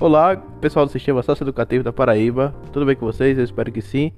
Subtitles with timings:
[0.00, 3.36] Olá, pessoal do Sistema Socioeducativo da Paraíba, tudo bem com vocês?
[3.36, 4.10] Eu espero que sim.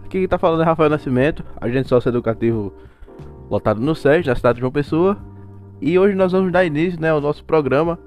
[0.00, 2.72] Aqui quem tá falando é Rafael Nascimento, agente socioeducativo
[3.48, 5.16] lotado no SES, na cidade de João Pessoa.
[5.80, 8.00] E hoje nós vamos dar início né, ao nosso programa,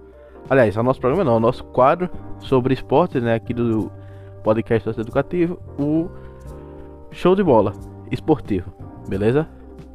[0.50, 3.90] aliás, ao nosso programa não, ao nosso quadro sobre esportes, né, aqui do
[4.44, 6.10] podcast socioeducativo, o
[7.12, 7.72] Show de Bola
[8.12, 8.74] Esportivo,
[9.08, 9.48] beleza?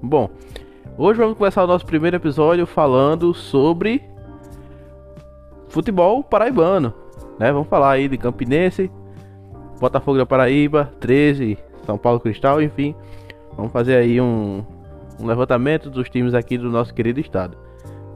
[0.03, 0.31] Bom,
[0.97, 4.03] hoje vamos começar o nosso primeiro episódio falando sobre
[5.69, 6.95] futebol paraibano,
[7.41, 7.51] né?
[7.51, 8.91] Vamos falar aí de Campinense,
[9.81, 12.95] Botafogo da Paraíba, 13, São Paulo Cristal, enfim.
[13.57, 14.63] Vamos fazer aí um,
[15.19, 17.57] um levantamento dos times aqui do nosso querido estado.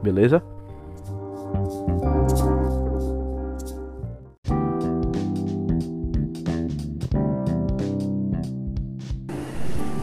[0.03, 0.43] Beleza?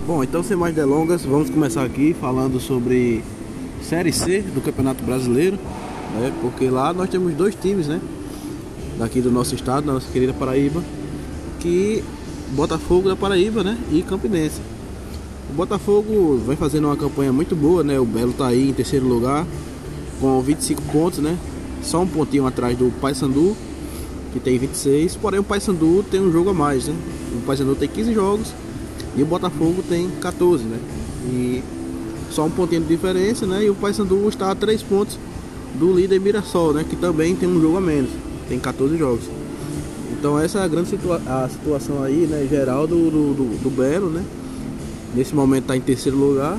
[0.05, 3.23] Bom, então sem mais delongas, vamos começar aqui falando sobre
[3.80, 5.57] Série C do Campeonato Brasileiro,
[6.18, 6.33] né?
[6.41, 8.01] Porque lá nós temos dois times, né?
[8.98, 10.82] Daqui do nosso estado, da nossa querida Paraíba,
[11.60, 12.02] que
[12.52, 13.79] Botafogo da Paraíba, né?
[13.90, 14.60] E Campinense.
[15.51, 17.99] O Botafogo vem fazendo uma campanha muito boa, né?
[17.99, 19.46] O Belo tá aí em terceiro lugar
[20.21, 21.37] com 25 pontos, né?
[21.82, 23.57] Só um pontinho atrás do Paysandu,
[24.32, 25.16] que tem 26.
[25.16, 26.95] Porém o Paysandu tem um jogo a mais, né?
[27.34, 28.49] O Paysandu tem 15 jogos
[29.16, 30.79] e o Botafogo tem 14, né?
[31.27, 31.62] E
[32.30, 33.65] só um pontinho de diferença, né?
[33.65, 35.18] E o Paysandu está a 3 pontos
[35.79, 36.84] do líder Mirassol, né?
[36.88, 38.10] Que também tem um jogo a menos
[38.53, 39.25] tem 14 jogos.
[40.13, 44.11] Então essa é a grande situa a situação aí, né, geral do, do, do, Belo,
[44.11, 44.23] né?
[45.15, 46.59] Nesse momento está em terceiro lugar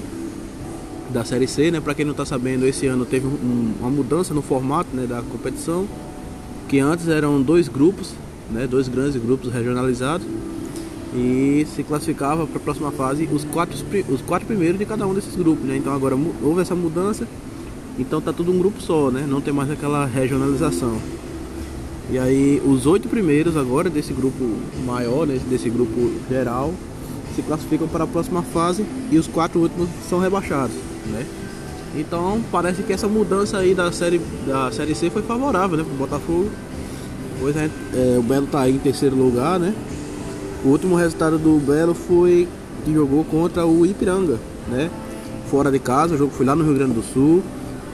[1.11, 1.79] da Série C, né?
[1.79, 5.21] Para quem não está sabendo, esse ano teve um, uma mudança no formato né, da
[5.21, 5.87] competição,
[6.67, 8.13] que antes eram dois grupos,
[8.49, 8.65] né?
[8.65, 10.25] Dois grandes grupos regionalizados
[11.15, 13.77] e se classificava para a próxima fase os quatro,
[14.09, 15.77] os quatro primeiros de cada um desses grupos, né?
[15.77, 17.27] Então agora houve essa mudança,
[17.99, 19.25] então tá tudo um grupo só, né?
[19.27, 20.97] Não tem mais aquela regionalização.
[22.09, 24.43] E aí os oito primeiros agora desse grupo
[24.85, 26.73] maior, né, desse grupo geral,
[27.35, 30.75] se classificam para a próxima fase e os quatro últimos são rebaixados,
[31.07, 31.25] né?
[31.95, 35.93] Então parece que essa mudança aí da série da série C foi favorável, né, para
[35.93, 36.49] o Botafogo.
[37.39, 39.73] Pois é, é, o Belo está aí em terceiro lugar, né?
[40.63, 42.47] O último resultado do Belo foi
[42.85, 44.39] que jogou contra o Ipiranga,
[44.69, 44.89] né?
[45.49, 47.43] Fora de casa, o jogo foi lá no Rio Grande do Sul.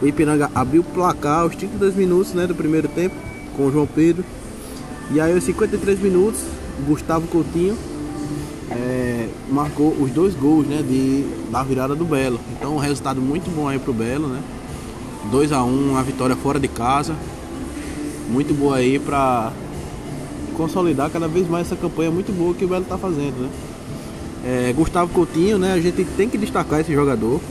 [0.02, 3.16] O Ipiranga abriu o placar aos 32 minutos, né, do primeiro tempo
[3.56, 4.24] com o João Pedro.
[5.12, 6.42] E aí aos 53 minutos,
[6.88, 7.76] Gustavo Coutinho
[8.72, 12.40] é, marcou os dois gols né, de, da virada do Belo.
[12.56, 14.42] Então um resultado muito bom aí pro Belo, né?
[15.32, 17.16] 2 a 1 uma vitória fora de casa.
[18.30, 19.52] Muito boa aí para
[20.56, 23.50] consolidar cada vez mais essa campanha muito boa que o Belo está fazendo, né?
[24.46, 25.74] É, Gustavo Coutinho, né?
[25.74, 27.42] A gente tem que destacar esse jogador,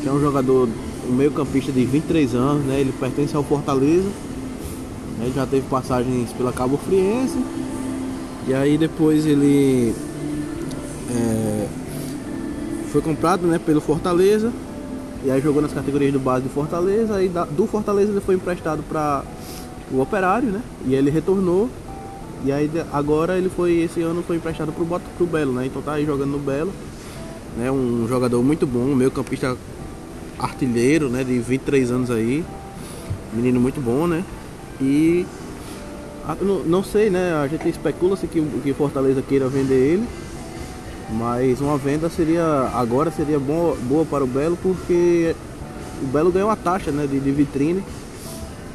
[0.00, 0.68] que é um jogador,
[1.08, 2.80] um meio campista de 23 anos, né?
[2.80, 4.08] Ele pertence ao Fortaleza
[5.22, 7.38] ele já teve passagens pela Cabo Friense.
[8.48, 9.94] E aí depois ele
[11.10, 11.68] é,
[12.90, 14.52] foi comprado né, pelo Fortaleza.
[15.24, 17.16] E aí jogou nas categorias do base do Fortaleza.
[17.16, 19.22] Aí do Fortaleza ele foi emprestado para
[19.92, 20.62] o Operário, né?
[20.86, 21.68] E ele retornou.
[22.44, 25.66] E aí agora ele foi, esse ano foi emprestado pro, pro Belo, né?
[25.66, 26.72] Então tá aí jogando no Belo.
[27.56, 27.70] Né?
[27.70, 29.56] Um jogador muito bom, meio campista
[30.38, 31.22] artilheiro, né?
[31.22, 32.42] De 23 anos aí.
[33.34, 34.24] Menino muito bom, né?
[34.80, 35.26] E
[36.40, 37.34] não, não sei, né?
[37.34, 40.08] A gente especula-se que, que Fortaleza queira vender ele.
[41.10, 42.70] Mas uma venda seria.
[42.74, 45.34] Agora seria bom, boa para o Belo porque
[46.02, 47.82] o Belo ganhou uma taxa né, de, de vitrine.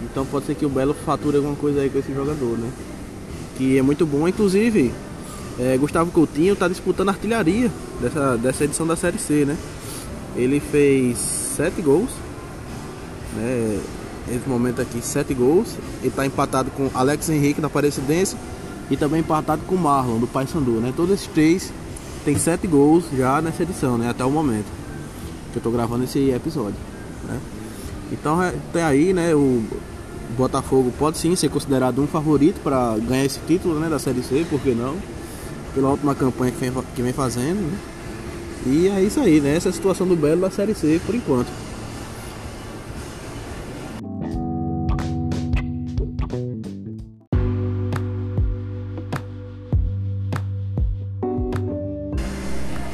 [0.04, 2.70] Então pode ser que o Belo fature alguma coisa aí com esse jogador, né?
[3.58, 4.94] Que é muito bom, inclusive.
[5.58, 7.72] É, Gustavo Coutinho está disputando a artilharia
[8.02, 9.56] dessa, dessa edição da Série C, né?
[10.36, 12.10] Ele fez sete gols,
[13.38, 13.80] né?
[14.28, 15.76] Nesse momento aqui, sete gols.
[16.00, 18.36] Ele está empatado com Alex Henrique da Aparecidense
[18.90, 20.94] e também empatado com Marlon do Paysandu, né?
[20.96, 21.72] Todos esses três
[22.24, 24.10] têm sete gols já nessa edição, né?
[24.10, 24.68] Até o momento
[25.52, 26.76] que eu estou gravando esse episódio,
[27.28, 27.40] né?
[28.12, 29.34] Então é, tem aí, né?
[29.34, 29.64] O
[30.38, 33.90] Botafogo pode sim ser considerado um favorito para ganhar esse título, né?
[33.90, 34.96] Da Série C, por que não?
[35.74, 37.78] Pela última campanha que vem, que vem fazendo, né?
[38.68, 39.56] E é isso aí, né?
[39.56, 41.65] Essa é a situação do Belo da Série C por enquanto.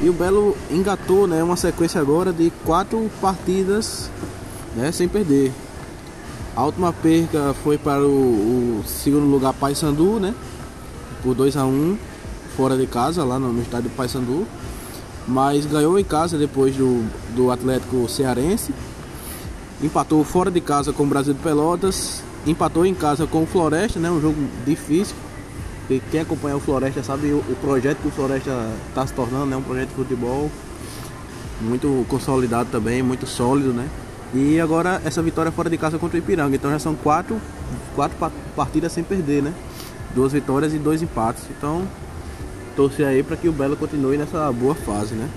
[0.02, 4.10] E o Belo engatou né, uma sequência agora de quatro partidas
[4.74, 5.52] né, sem perder.
[6.56, 10.34] A última perca foi para o, o segundo lugar Paysandu, né?
[11.22, 11.98] Por 2 a 1 um,
[12.56, 14.44] fora de casa, lá no, no estádio Paysandu.
[15.26, 18.74] Mas ganhou em casa depois do, do Atlético Cearense.
[19.80, 23.98] Empatou fora de casa com o Brasil de Pelotas empatou em casa com o Floresta,
[23.98, 24.10] né?
[24.10, 24.36] Um jogo
[24.66, 25.14] difícil.
[25.90, 28.50] E quem acompanha o Floresta sabe o, o projeto que o Floresta
[28.88, 29.56] está se tornando, né?
[29.56, 30.50] Um projeto de futebol
[31.60, 33.88] muito consolidado também, muito sólido, né?
[34.34, 36.56] E agora essa vitória fora de casa contra o Ipiranga.
[36.56, 37.40] Então já são quatro,
[37.94, 38.16] quatro
[38.56, 39.52] partidas sem perder, né?
[40.14, 41.44] Duas vitórias e dois empates.
[41.56, 41.86] Então
[42.74, 45.28] torcer aí para que o Belo continue nessa boa fase, né?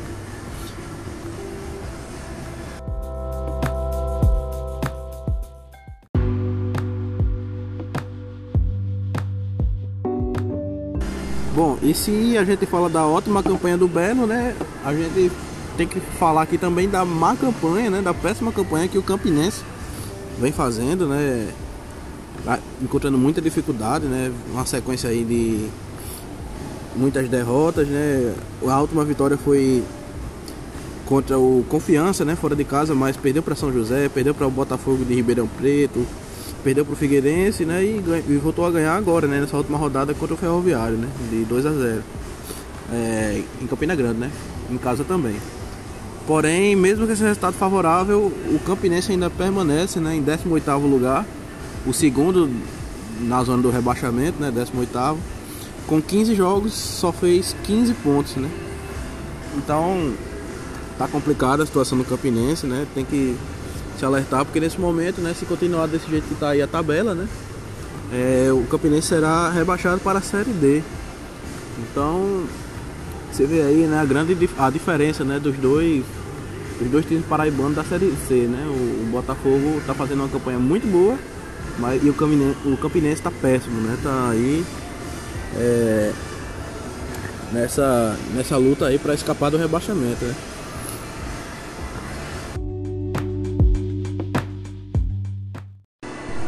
[11.55, 14.53] Bom, e se a gente fala da ótima campanha do Belo, né?
[14.83, 15.31] A gente
[15.77, 18.01] tem que falar aqui também da má campanha, né?
[18.01, 19.63] Da péssima campanha que o Campinense
[20.37, 21.47] vem fazendo, né?
[22.81, 24.33] Encontrando muita dificuldade, né?
[24.51, 25.69] Uma sequência aí de
[26.93, 28.35] muitas derrotas, né?
[28.67, 29.81] A última vitória foi
[31.05, 32.35] contra o Confiança, né?
[32.35, 36.05] Fora de casa, mas perdeu para São José, perdeu para o Botafogo de Ribeirão Preto,
[36.65, 37.83] perdeu pro Figueirense, né?
[37.83, 39.39] E, e, voltou a ganhar agora, né?
[39.39, 41.07] Nessa última rodada contra o Ferroviário, né?
[41.29, 42.03] De 2 a 0
[42.91, 44.31] é, Em Campina Grande, né?
[44.71, 45.35] Em casa também.
[46.25, 51.23] Porém, mesmo com esse resultado favorável, o Campinense ainda permanece né, em 18 lugar.
[51.85, 52.49] O segundo
[53.21, 54.49] na zona do rebaixamento, né?
[54.49, 55.19] 18
[55.85, 58.49] Com 15 jogos, só fez 15 pontos, né?
[59.55, 60.13] Então,
[60.97, 62.87] tá complicada a situação do Campinense, né?
[62.95, 63.37] Tem que
[63.97, 67.13] se alertar, porque nesse momento, né, se continuar desse jeito que está aí a tabela,
[67.13, 67.27] né,
[68.11, 70.83] é, o Campinense será rebaixado para a Série D.
[71.79, 72.43] Então,
[73.31, 76.03] você vê aí, né, a grande a diferença, né, dos dois
[76.79, 78.65] dos dois times paraibanos da Série C, né?
[78.67, 81.17] O, o Botafogo está fazendo uma campanha muito boa,
[81.79, 83.97] mas e o Campinense, o Campinense está péssimo, né?
[84.03, 84.65] Tá aí
[85.57, 86.11] é,
[87.53, 90.35] nessa nessa luta aí para escapar do rebaixamento, né?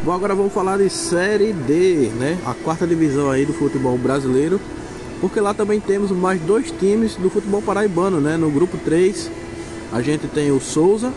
[0.07, 2.37] Bom, agora vamos falar de Série D, né?
[2.45, 4.57] A quarta divisão aí do futebol brasileiro.
[5.19, 8.37] Porque lá também temos mais dois times do futebol paraibano, né?
[8.37, 9.29] No grupo 3,
[9.91, 11.11] a gente tem o Souza,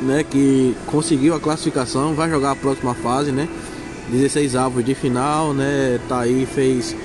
[0.00, 0.24] né?
[0.24, 3.46] Que conseguiu a classificação, vai jogar a próxima fase, né?
[4.08, 6.00] 16 avos de final, né?
[6.08, 6.96] Tá aí, fez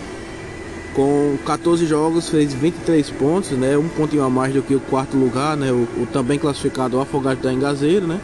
[0.95, 3.77] com 14 jogos, fez 23 pontos, né?
[3.77, 5.69] Um pontinho a mais do que o quarto lugar, né?
[5.69, 8.21] O, o também classificado Afogado da Engazeiro, né?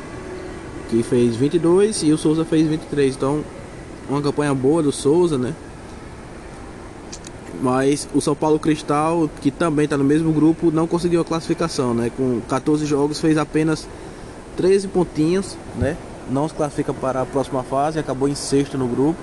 [0.94, 3.16] Que fez 22 e o Souza fez 23.
[3.16, 3.44] Então,
[4.08, 5.54] uma campanha boa do Souza, né?
[7.62, 11.94] Mas o São Paulo Cristal, que também está no mesmo grupo, não conseguiu a classificação,
[11.94, 12.12] né?
[12.16, 13.88] Com 14 jogos, fez apenas
[14.56, 15.98] 13 pontinhos, né?
[16.30, 19.20] Não se classifica para a próxima fase, acabou em sexto no grupo.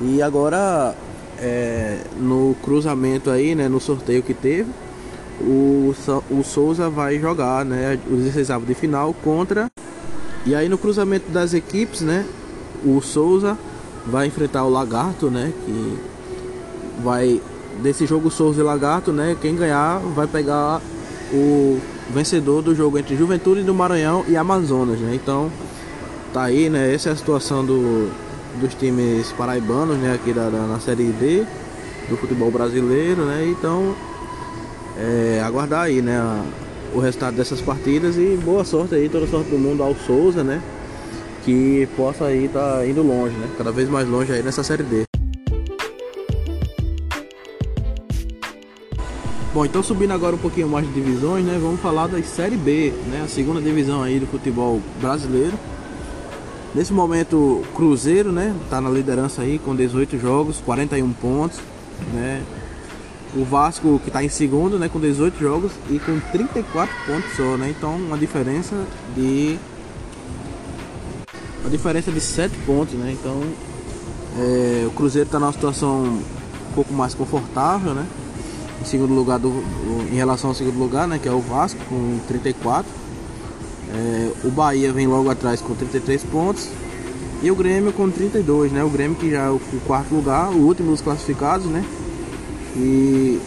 [0.00, 0.94] E agora,
[1.38, 3.68] é, no cruzamento aí, né?
[3.68, 4.70] No sorteio que teve,
[5.40, 5.92] o,
[6.30, 7.98] o Souza vai jogar, né?
[8.08, 9.71] Os 16 de final contra
[10.44, 12.26] e aí no cruzamento das equipes, né?
[12.84, 13.56] O Souza
[14.06, 15.52] vai enfrentar o Lagarto, né?
[15.64, 15.98] Que
[17.02, 17.40] vai
[17.80, 19.36] desse jogo Souza e Lagarto, né?
[19.40, 20.80] Quem ganhar vai pegar
[21.32, 21.80] o
[22.10, 25.14] vencedor do jogo entre Juventude do Maranhão e Amazonas, né?
[25.14, 25.50] Então
[26.32, 26.92] tá aí, né?
[26.92, 28.10] Essa é a situação do,
[28.60, 30.12] dos times paraibanos, né?
[30.14, 31.44] Aqui da, da na série D
[32.08, 33.46] do futebol brasileiro, né?
[33.46, 33.94] Então
[34.98, 36.18] é, aguardar aí, né?
[36.18, 36.42] A,
[36.94, 40.62] o resultado dessas partidas e boa sorte aí, toda sorte do mundo ao Souza, né?
[41.44, 43.48] Que possa aí estar tá indo longe, né?
[43.56, 45.04] Cada vez mais longe aí nessa série D.
[49.54, 51.58] Bom, então subindo agora um pouquinho mais de divisões, né?
[51.60, 53.22] Vamos falar da Série B, né?
[53.24, 55.52] A segunda divisão aí do futebol brasileiro.
[56.74, 58.54] Nesse momento, Cruzeiro, né?
[58.70, 61.60] Tá na liderança aí com 18 jogos, 41 pontos,
[62.14, 62.42] né?
[63.34, 67.56] O Vasco que está em segundo, né, com 18 jogos e com 34 pontos só,
[67.56, 67.72] né?
[67.76, 68.76] Então uma diferença
[69.16, 69.58] de
[71.60, 73.16] uma diferença de 7 pontos, né?
[73.18, 73.42] Então
[74.38, 78.06] é, o Cruzeiro está numa situação um pouco mais confortável, né?
[78.80, 79.64] Em segundo lugar do,
[80.10, 82.90] em relação ao segundo lugar, né, que é o Vasco com 34.
[83.94, 86.68] É, o Bahia vem logo atrás com 33 pontos.
[87.42, 88.84] E o Grêmio com 32, né?
[88.84, 91.84] O Grêmio que já é o, quarto lugar, o último dos classificados, né?
[92.76, 93.40] E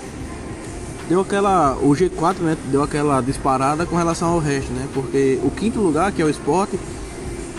[1.10, 1.76] deu aquela.
[1.82, 4.88] O G4 né, deu aquela disparada com relação ao resto, né?
[4.94, 6.80] Porque o quinto lugar, que é o esporte,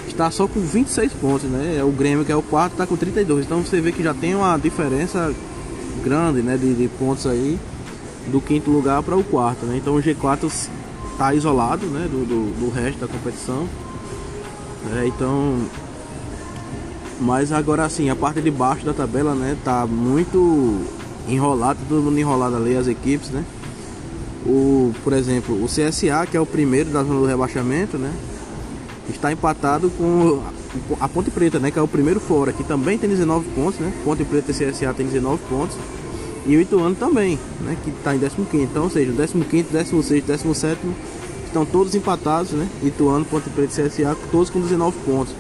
[0.07, 1.77] está só com 26 pontos, né?
[1.79, 3.45] É o Grêmio, que é o quarto, está com 32.
[3.45, 5.35] Então você vê que já tem uma diferença
[6.03, 7.59] grande né, de, de pontos aí
[8.29, 9.77] do quinto lugar para o quarto, né?
[9.77, 10.69] Então o G4
[11.13, 13.69] está isolado né, do, do, do, resto da competição.
[14.95, 15.59] É, então.
[17.21, 20.85] Mas agora assim, a parte de baixo da tabela né, tá muito
[21.29, 23.45] enrolado, todo mundo enrolado ali, as equipes, né?
[24.45, 28.13] O, por exemplo, o CSA, que é o primeiro da zona do rebaixamento, né?
[29.09, 30.41] Está empatado com
[31.01, 33.93] a Ponte Preta, né, que é o primeiro fora, que também tem 19 pontos, né?
[34.05, 35.77] Ponte Preta e CSA tem 19 pontos.
[36.47, 40.81] E o Ituano também, né, que está em 15 Então, ou seja, 15 16 17
[41.47, 42.69] estão todos empatados, né?
[42.83, 45.35] Ituano, Ponte Preta e CSA, todos com 19 pontos.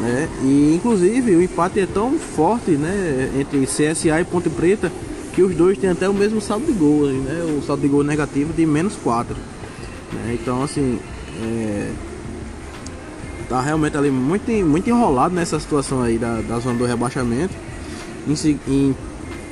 [0.00, 0.28] Né?
[0.42, 4.92] E inclusive o empate é tão forte né, entre CSA e Ponte Preta
[5.32, 7.44] que os dois têm até o mesmo saldo de gols, né?
[7.58, 9.36] O saldo de gol negativo de menos 4.
[10.12, 10.38] Né?
[10.40, 10.98] Então assim,
[11.42, 11.90] é,
[13.48, 17.54] tá realmente ali muito, muito enrolado nessa situação aí da, da zona do rebaixamento.
[18.26, 18.32] Em,
[18.66, 18.96] em,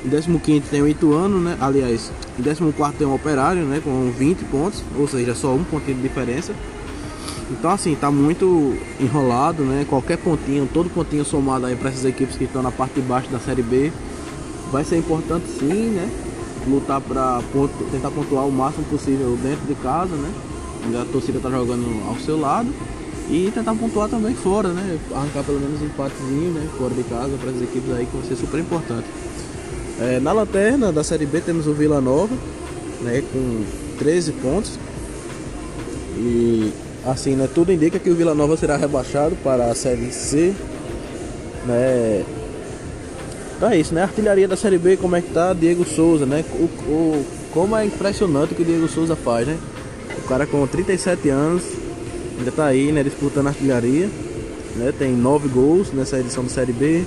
[0.05, 1.57] em 15 tem o Ituano, né?
[1.59, 3.81] Aliás, em 14 tem o Operário, né?
[3.83, 6.53] Com 20 pontos, ou seja, só um pontinho de diferença.
[7.51, 9.85] Então assim, tá muito enrolado, né?
[9.87, 13.29] Qualquer pontinho, todo pontinho somado aí para essas equipes que estão na parte de baixo
[13.29, 13.91] da Série B
[14.71, 16.09] vai ser importante sim, né?
[16.67, 17.41] Lutar para
[17.91, 20.31] tentar pontuar o máximo possível dentro de casa, né?
[20.87, 22.69] Onde a torcida tá jogando ao seu lado
[23.29, 24.99] e tentar pontuar também fora, né?
[25.13, 26.67] Arrancar pelo menos um empatezinho, né?
[26.77, 29.05] Fora de casa para as equipes aí que vai ser super importante.
[29.99, 32.35] É, na lanterna da Série B temos o Vila Nova,
[33.01, 33.23] né?
[33.31, 33.63] Com
[33.99, 34.79] 13 pontos.
[36.17, 36.71] E
[37.05, 37.47] assim, né?
[37.53, 40.53] Tudo indica que o Vila Nova será rebaixado para a Série C,
[41.65, 42.23] né?
[43.57, 44.03] Então é isso, né?
[44.03, 45.53] artilharia da Série B, como é que tá?
[45.53, 46.43] Diego Souza, né?
[46.53, 49.57] O, o, como é impressionante o que o Diego Souza faz, né?
[50.17, 51.63] O cara com 37 anos
[52.37, 54.09] ainda tá aí, né, disputando artilharia,
[54.75, 54.93] né?
[54.97, 57.03] Tem nove gols nessa edição da Série B.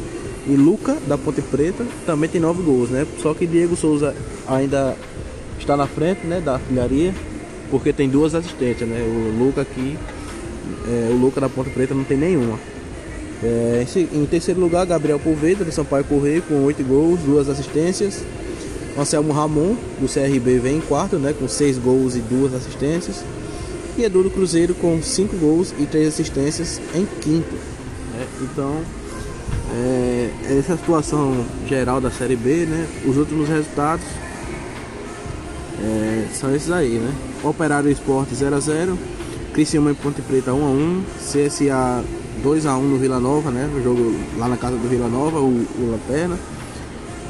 [0.47, 3.07] E Luca da Ponte Preta também tem nove gols, né?
[3.23, 4.15] Só que Diego Souza
[4.47, 4.97] ainda
[5.59, 7.15] está na frente, né, da artilharia,
[7.71, 9.01] porque tem duas assistências, né?
[9.01, 9.97] O Luca aqui,
[10.87, 12.59] é, o Luca da Ponte Preta não tem nenhuma.
[13.43, 18.25] É, em terceiro lugar, Gabriel Poveda, do Sampaio Correio, com oito gols, duas assistências.
[18.99, 23.23] Anselmo Ramon, do CRB, vem em quarto, né, com seis gols e duas assistências
[23.99, 27.53] e Edu do Cruzeiro com 5 gols e 3 assistências em quinto.
[27.53, 28.27] Né?
[28.43, 28.81] Então,
[29.75, 32.87] é, essa é a situação geral da Série B, né?
[33.05, 34.07] Os últimos resultados
[35.81, 37.13] é, são esses aí, né?
[37.43, 38.97] Operário Esporte 0x0,
[39.53, 42.05] Criciúma e Ponte Preta 1x1, CSA
[42.45, 43.69] 2x1 no Vila Nova, né?
[43.75, 46.37] O jogo lá na casa do Vila Nova, o, o Lanterna.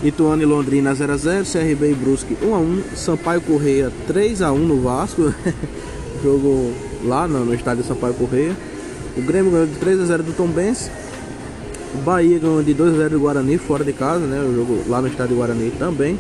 [0.02, 5.33] Ituano e Londrina 0x0, CRB e Brusque 1x1, Sampaio Correia 3x1 no Vasco.
[6.23, 6.73] jogo
[7.05, 8.57] lá no, no estádio Sampaio Correia.
[9.17, 10.90] O Grêmio ganhou de 3 a 0 do Tom Benz.
[11.95, 14.40] O Bahia ganhou de 2 a 0 do Guarani fora de casa, né?
[14.40, 16.19] O jogo lá no estádio Guarani também.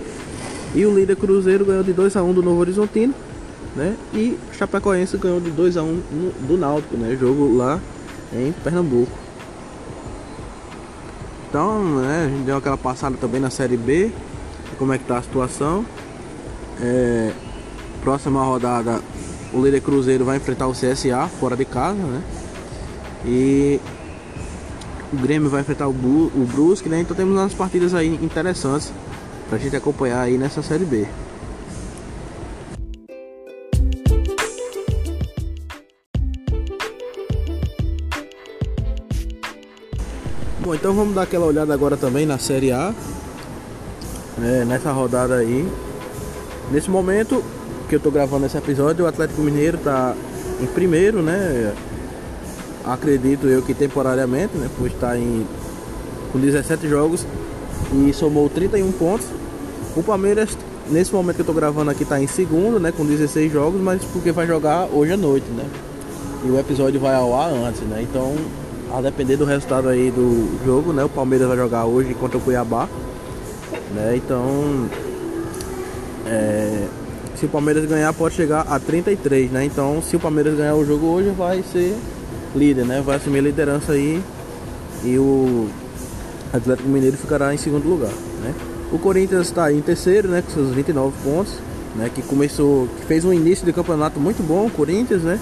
[0.74, 3.14] E o líder Cruzeiro ganhou de 2 a 1 do Novo Horizontino,
[3.74, 3.96] né?
[4.12, 7.16] E Chapecoense ganhou de 2 a 1 no, do Náutico, né?
[7.18, 7.80] Jogo lá
[8.32, 9.12] em Pernambuco.
[11.48, 14.12] Então, né, a gente deu aquela passada também na Série B,
[14.78, 15.84] como é que tá a situação.
[16.80, 17.32] É,
[18.02, 19.00] próxima rodada
[19.52, 22.22] o líder Cruzeiro vai enfrentar o CSA fora de casa, né?
[23.24, 23.80] E
[25.12, 27.00] o Grêmio vai enfrentar o, Bu, o Brusque, né?
[27.00, 28.92] Então temos umas partidas aí interessantes
[29.48, 31.06] pra gente acompanhar aí nessa Série B.
[40.60, 42.92] Bom, então vamos dar aquela olhada agora também na Série A.
[44.36, 44.64] Né?
[44.66, 45.66] Nessa rodada aí.
[46.70, 47.42] Nesse momento,
[47.88, 50.14] que eu tô gravando esse episódio, o Atlético Mineiro tá
[50.60, 51.74] em primeiro, né?
[52.84, 54.68] Acredito eu que temporariamente, né?
[54.76, 55.46] Por estar em,
[56.30, 57.26] com 17 jogos
[57.92, 59.26] e somou 31 pontos.
[59.96, 60.56] O Palmeiras,
[60.90, 62.92] nesse momento que eu tô gravando aqui, tá em segundo, né?
[62.92, 65.64] Com 16 jogos, mas porque vai jogar hoje à noite, né?
[66.44, 68.00] E o episódio vai ao ar antes, né?
[68.02, 68.34] Então,
[68.94, 71.04] a depender do resultado aí do jogo, né?
[71.04, 72.88] O Palmeiras vai jogar hoje contra o Cuiabá,
[73.94, 74.14] né?
[74.16, 74.88] Então,
[76.26, 76.86] é,
[77.36, 79.64] se o Palmeiras ganhar, pode chegar a 33, né?
[79.64, 81.96] Então, se o Palmeiras ganhar o jogo hoje, vai ser
[82.54, 83.02] líder, né?
[83.04, 84.22] Vai assumir a liderança aí
[85.04, 85.68] e o
[86.52, 88.12] Atlético Mineiro ficará em segundo lugar,
[88.42, 88.54] né?
[88.90, 90.42] O Corinthians está em terceiro, né?
[90.42, 91.54] Com seus 29 pontos,
[91.94, 92.10] né?
[92.14, 95.38] Que começou, que fez um início de campeonato muito bom, o Corinthians, né?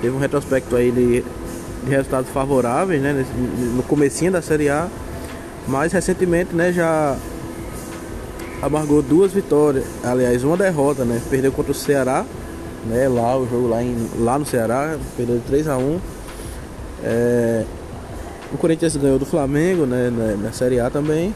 [0.00, 1.22] Teve um retrospecto aí de,
[1.84, 3.24] de resultados favoráveis, né?
[3.74, 4.88] No comecinho da Série A,
[5.66, 6.72] mas recentemente, né?
[6.72, 7.16] Já
[8.60, 11.20] amargou duas vitórias, aliás, uma derrota, né?
[11.30, 12.26] Perdeu contra o Ceará,
[12.86, 13.08] né?
[13.08, 16.00] Lá o jogo lá, em, lá no Ceará, perdeu de 3 a 1
[17.04, 17.64] é,
[18.52, 20.10] O Corinthians ganhou do Flamengo, né?
[20.10, 21.34] Na, na Série A também.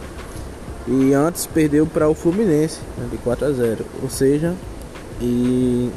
[0.86, 3.08] E antes perdeu para o Fluminense, né?
[3.10, 4.54] de 4 a 0 Ou seja,
[5.20, 5.90] e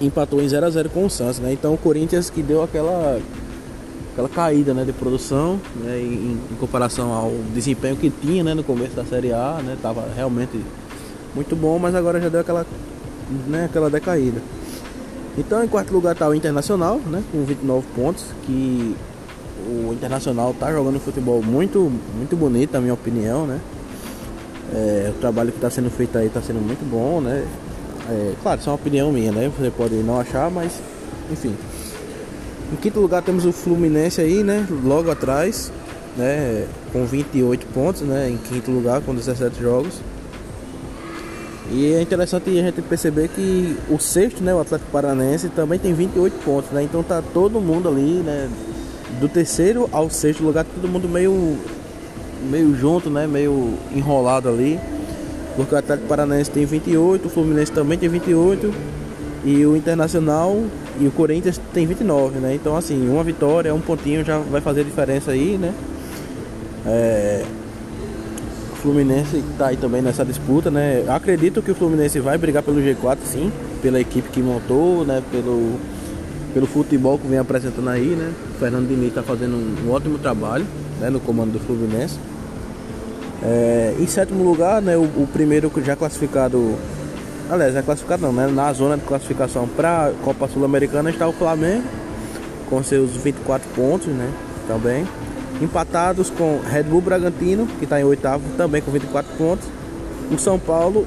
[0.00, 1.52] empatou em 0 a 0 com o Santos, né?
[1.52, 3.20] Então o Corinthians que deu aquela
[4.12, 8.64] aquela caída né, de produção né, em, em, comparação ao desempenho que tinha né, no
[8.64, 9.76] começo da Série A, né,
[10.16, 10.58] realmente
[11.34, 12.64] muito bom, mas agora já deu aquela,
[13.46, 14.40] né, aquela decaída.
[15.36, 18.96] Então em quarto lugar está o Internacional, né, com 29 pontos, que
[19.66, 23.60] o Internacional tá jogando futebol muito, muito bonito, na minha opinião, né?
[24.72, 27.46] É, o trabalho que está sendo feito aí está sendo muito bom, né?
[28.08, 29.50] É, claro, isso é uma opinião minha, né?
[29.58, 30.72] Você pode não achar, mas
[31.30, 31.54] enfim.
[32.72, 34.66] Em quinto lugar temos o Fluminense aí, né?
[34.84, 35.72] Logo atrás,
[36.16, 36.66] né?
[36.92, 38.30] Com 28 pontos, né?
[38.30, 40.00] Em quinto lugar, com 17 jogos.
[41.70, 45.92] E é interessante a gente perceber que o sexto, né, o Atlético Paranense, também tem
[45.92, 46.82] 28 pontos, né?
[46.84, 48.48] Então tá todo mundo ali, né?
[49.20, 51.56] Do terceiro ao sexto lugar, todo mundo meio
[52.50, 53.26] meio junto, né?
[53.26, 54.78] Meio enrolado ali.
[55.56, 58.72] Porque o Atlético Paranaense tem 28, o Fluminense também tem 28
[59.42, 60.64] e o Internacional
[61.00, 62.54] e o Corinthians tem 29, né?
[62.54, 65.72] Então assim, uma vitória, um pontinho já vai fazer diferença aí, né?
[66.84, 67.44] É...
[68.72, 71.04] O Fluminense está aí também nessa disputa, né?
[71.08, 75.22] Acredito que o Fluminense vai brigar pelo G4, sim, pela equipe que montou, né?
[75.32, 75.78] Pelo,
[76.52, 78.30] pelo futebol que vem apresentando aí, né?
[78.58, 80.66] Fernando Diniz está fazendo um, um ótimo trabalho
[81.00, 81.10] né?
[81.10, 82.18] no comando do Fluminense.
[83.42, 86.74] É, em sétimo lugar, né, o, o, primeiro já classificado,
[87.50, 91.32] aliás, é classificado não, né, na zona de classificação para a Copa Sul-Americana está o
[91.32, 91.84] Flamengo
[92.70, 94.32] com seus 24 pontos, né,
[94.66, 95.06] também.
[95.60, 99.66] Empatados com Red Bull Bragantino, que está em oitavo, também com 24 pontos.
[100.30, 101.06] O São Paulo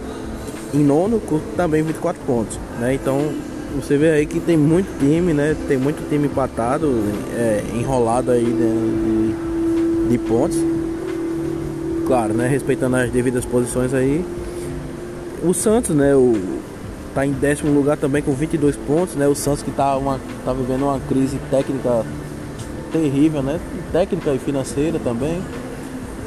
[0.74, 2.94] em nono, com também 24 pontos, né.
[2.94, 3.34] Então
[3.76, 6.88] você vê aí que tem muito time, né, tem muito time empatado,
[7.36, 10.58] é, enrolado aí de, de pontos
[12.10, 12.48] claro, né?
[12.48, 14.26] Respeitando as devidas posições aí.
[15.44, 16.16] O Santos, né?
[16.16, 16.34] O,
[17.14, 19.28] tá em décimo lugar também com 22 pontos, né?
[19.28, 22.04] O Santos que tá, uma, tá vivendo uma crise técnica
[22.92, 23.60] terrível, né?
[23.92, 25.40] Técnica e financeira também,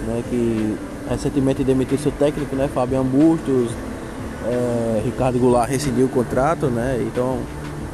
[0.07, 0.23] né?
[0.31, 0.77] Que
[1.11, 2.71] recentemente demitiu seu técnico, né?
[2.73, 3.73] Fabiano Bustos,
[4.47, 7.03] é, Ricardo Goulart rescindiu o contrato, né?
[7.07, 7.39] Então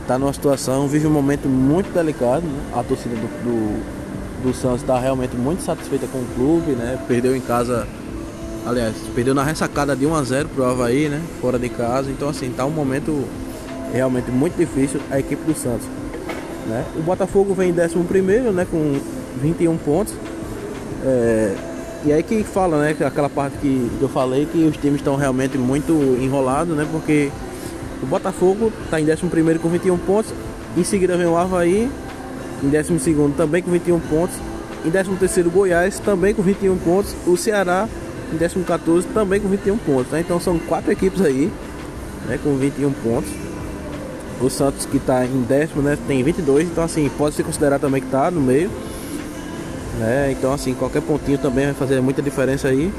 [0.07, 2.63] tá numa situação, vive um momento muito delicado, né?
[2.75, 3.99] A torcida do, do
[4.43, 6.99] do Santos está realmente muito satisfeita com o clube, né?
[7.09, 7.87] Perdeu em casa,
[8.67, 11.21] aliás, perdeu na ressacada de 1 a 0 pro Havaí, né?
[11.41, 12.11] Fora de casa.
[12.11, 13.25] Então assim, tá um momento
[13.93, 15.87] realmente muito difícil a equipe do Santos.
[16.67, 16.85] Né?
[16.97, 18.67] O Botafogo vem em 11 primeiro, né?
[18.71, 18.99] Com
[19.41, 20.15] 21 pontos.
[21.05, 21.55] É,
[22.05, 22.97] e aí que fala, né?
[23.05, 26.87] Aquela parte que eu falei que os times estão realmente muito enrolados, né?
[26.91, 27.31] Porque
[28.03, 30.33] o Botafogo está em 11 primeiro com 21 pontos.
[30.77, 31.91] Em seguida vem o Havaí
[32.63, 34.37] em 12 também com 21 pontos.
[34.85, 37.15] Em 13 Goiás também com 21 pontos.
[37.27, 37.89] O Ceará
[38.33, 40.13] em 14 também com 21 pontos.
[40.13, 40.21] Né?
[40.21, 41.51] Então são quatro equipes aí
[42.27, 43.31] né, com 21 pontos.
[44.41, 48.01] O Santos que está em décimo né, tem 22, então assim, pode se considerar também
[48.01, 48.71] que está no meio.
[49.99, 50.33] Né?
[50.33, 52.93] Então assim, qualquer pontinho também vai fazer muita diferença aí.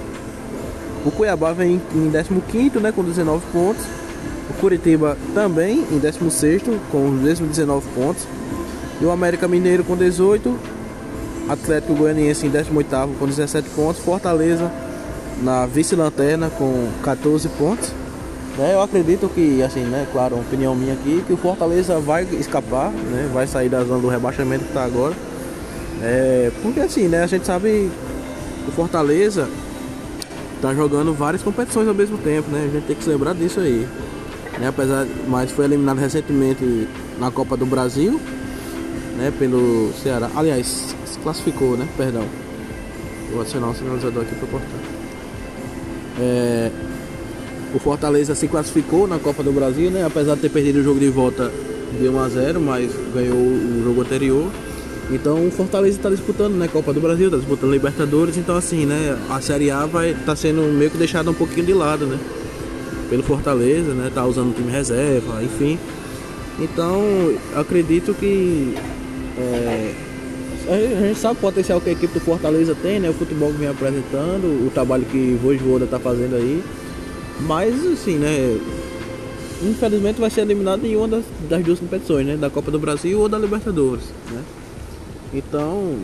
[1.06, 3.84] O Cuiabá vem em 15 né, com 19 pontos.
[4.50, 8.28] O Curitiba também em 16 com os mesmos 19 pontos.
[9.00, 10.58] E o América Mineiro com 18.
[11.48, 14.04] Atlético Goianiense em 18 com 17 pontos.
[14.04, 14.70] Fortaleza
[15.42, 17.92] na vice-lanterna com 14 pontos.
[18.58, 22.92] Né, eu acredito que, assim, né, claro, opinião minha aqui, que o Fortaleza vai escapar,
[22.92, 25.16] né, vai sair da zona do rebaixamento que está agora.
[26.02, 27.90] É, porque assim, né, a gente sabe
[28.68, 29.50] o Fortaleza
[30.56, 32.68] está jogando várias competições ao mesmo tempo, né?
[32.70, 33.88] A gente tem que se lembrar disso aí.
[34.60, 38.20] Né, apesar, mas foi eliminado recentemente na Copa do Brasil,
[39.18, 40.30] né, pelo Ceará.
[40.36, 41.88] Aliás, se classificou, né?
[41.96, 42.26] Perdão.
[43.32, 44.80] Vou adicionar um sinalizador aqui para cortar.
[46.20, 46.72] É,
[47.74, 50.04] o Fortaleza se classificou na Copa do Brasil, né?
[50.06, 51.52] Apesar de ter perdido o jogo de volta
[51.98, 54.52] de 1 a 0, mas ganhou o jogo anterior.
[55.12, 56.68] Então o Fortaleza está disputando, né?
[56.68, 58.38] Copa do Brasil, está disputando Libertadores.
[58.38, 59.18] Então assim, né?
[59.30, 62.20] A Série A vai tá sendo meio que deixada um pouquinho de lado, né?
[63.10, 64.12] Pelo Fortaleza, né?
[64.14, 65.80] Tá usando o time reserva, enfim.
[66.60, 67.02] Então
[67.56, 68.76] acredito que
[69.38, 69.94] é,
[70.70, 73.10] a gente sabe o potencial que a equipe do Fortaleza tem, né?
[73.10, 76.64] O futebol que vem apresentando, o trabalho que Vojvoda está fazendo aí.
[77.42, 78.60] Mas, assim, né?
[79.64, 82.38] Infelizmente vai ser eliminado em uma das, das, duas competições, né?
[82.38, 84.44] Da Copa do Brasil ou da Libertadores, né?
[85.34, 85.96] Então,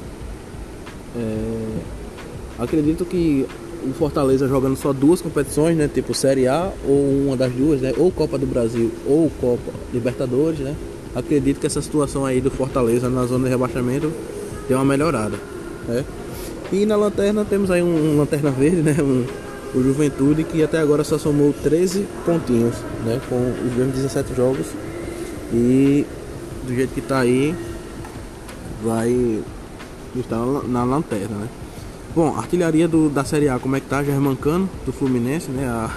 [1.15, 1.79] é,
[2.59, 3.45] acredito que
[3.83, 5.89] o Fortaleza jogando só duas competições, né?
[5.91, 7.93] Tipo Série A ou uma das duas, né?
[7.97, 10.75] Ou Copa do Brasil ou Copa Libertadores, né?
[11.15, 14.11] acredito que essa situação aí do Fortaleza na zona de rebaixamento
[14.67, 15.37] deu uma melhorada.
[15.87, 16.03] Né?
[16.73, 18.95] E na lanterna temos aí um, um lanterna verde, né?
[18.99, 19.25] Um,
[19.73, 23.21] o Juventude que até agora só somou 13 pontinhos, né?
[23.29, 24.65] Com os mesmos 17 jogos.
[25.53, 26.05] E
[26.65, 27.55] do jeito que tá aí,
[28.85, 29.41] vai
[30.15, 31.47] estar na lanterna, né?
[32.15, 34.03] Bom, artilharia do, da Série A, como é que tá?
[34.03, 35.67] Germancano, do Fluminense, né?
[35.67, 35.89] A,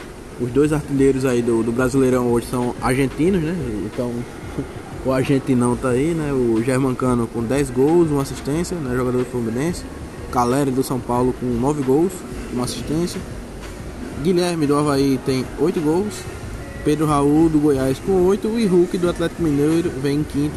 [0.40, 3.54] os dois artilheiros aí do, do Brasileirão hoje são argentinos, né?
[3.84, 4.12] Então
[5.06, 6.32] O argentinão tá aí, né?
[6.32, 8.96] O Germancano com 10 gols, uma assistência, né?
[8.96, 9.84] Jogador do Fluminense.
[10.32, 12.12] Caleri do São Paulo com 9 gols,
[12.52, 13.20] uma assistência.
[14.24, 16.14] Guilherme do Havaí tem 8 gols.
[16.84, 20.54] Pedro Raul do Goiás com 8 e Hulk do Atlético Mineiro vem em quinto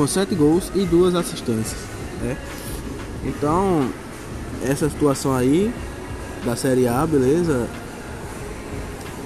[0.00, 1.76] com 7 gols e duas assistências.
[2.22, 2.34] Né?
[3.22, 3.86] Então,
[4.64, 5.70] essa situação aí
[6.42, 7.68] da Série A, beleza?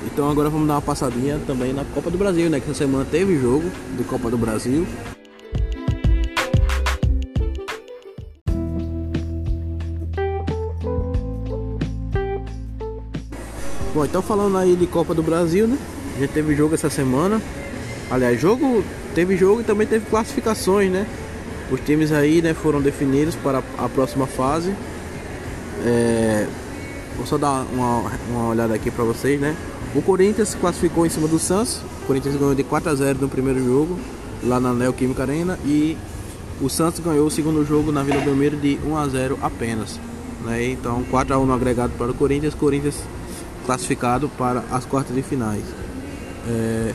[0.05, 2.59] Então agora vamos dar uma passadinha também na Copa do Brasil, né?
[2.59, 4.85] Que essa semana teve jogo de Copa do Brasil.
[13.95, 15.79] Bom, então falando aí de Copa do Brasil, né?
[16.19, 17.41] Já teve jogo essa semana.
[18.11, 18.83] Aliás, jogo
[19.15, 21.07] teve jogo e também teve classificações, né?
[21.71, 24.75] Os times aí, né, foram definidos para a próxima fase.
[25.85, 26.47] É,
[27.17, 29.57] vou só dar uma, uma olhada aqui para vocês, né?
[29.95, 31.81] O Corinthians se classificou em cima do Santos.
[32.03, 33.99] O Corinthians ganhou de 4 a 0 no primeiro jogo,
[34.43, 35.59] lá na Neoquímica Arena.
[35.65, 35.97] E
[36.61, 39.99] o Santos ganhou o segundo jogo na Vila Belmiro de 1 a 0 apenas.
[40.45, 40.71] Né?
[40.71, 42.55] Então 4 a 1 no agregado para o Corinthians.
[42.55, 42.97] Corinthians
[43.65, 45.65] classificado para as quartas de finais.
[46.47, 46.93] É,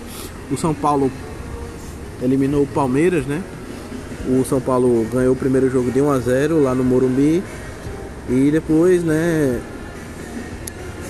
[0.52, 1.12] o São Paulo
[2.22, 3.42] eliminou o Palmeiras, né?
[4.28, 7.42] O São Paulo ganhou o primeiro jogo de 1 a 0 lá no Morumbi
[8.30, 9.60] e depois, né,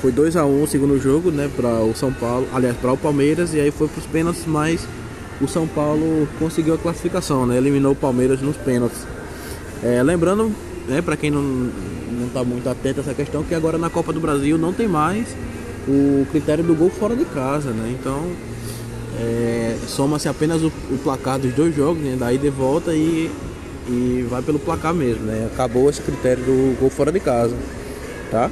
[0.01, 2.97] foi 2 a 1 o segundo jogo, né, para o São Paulo, aliás, para o
[2.97, 4.87] Palmeiras e aí foi para os pênaltis, mas
[5.41, 7.57] o São Paulo conseguiu a classificação, né?
[7.57, 8.99] Eliminou o Palmeiras nos pênaltis.
[9.83, 10.51] É, lembrando,
[10.87, 11.41] né, para quem não
[12.19, 14.87] não está muito atento a essa questão, que agora na Copa do Brasil não tem
[14.87, 15.27] mais
[15.87, 17.95] o critério do gol fora de casa, né?
[17.97, 18.31] Então
[19.19, 22.15] é, soma-se apenas o, o, placar dos dois jogos, né?
[22.17, 23.29] daí de volta e,
[23.87, 25.49] e vai pelo placar mesmo, né?
[25.53, 27.55] Acabou esse critério do gol fora de casa,
[28.31, 28.49] tá?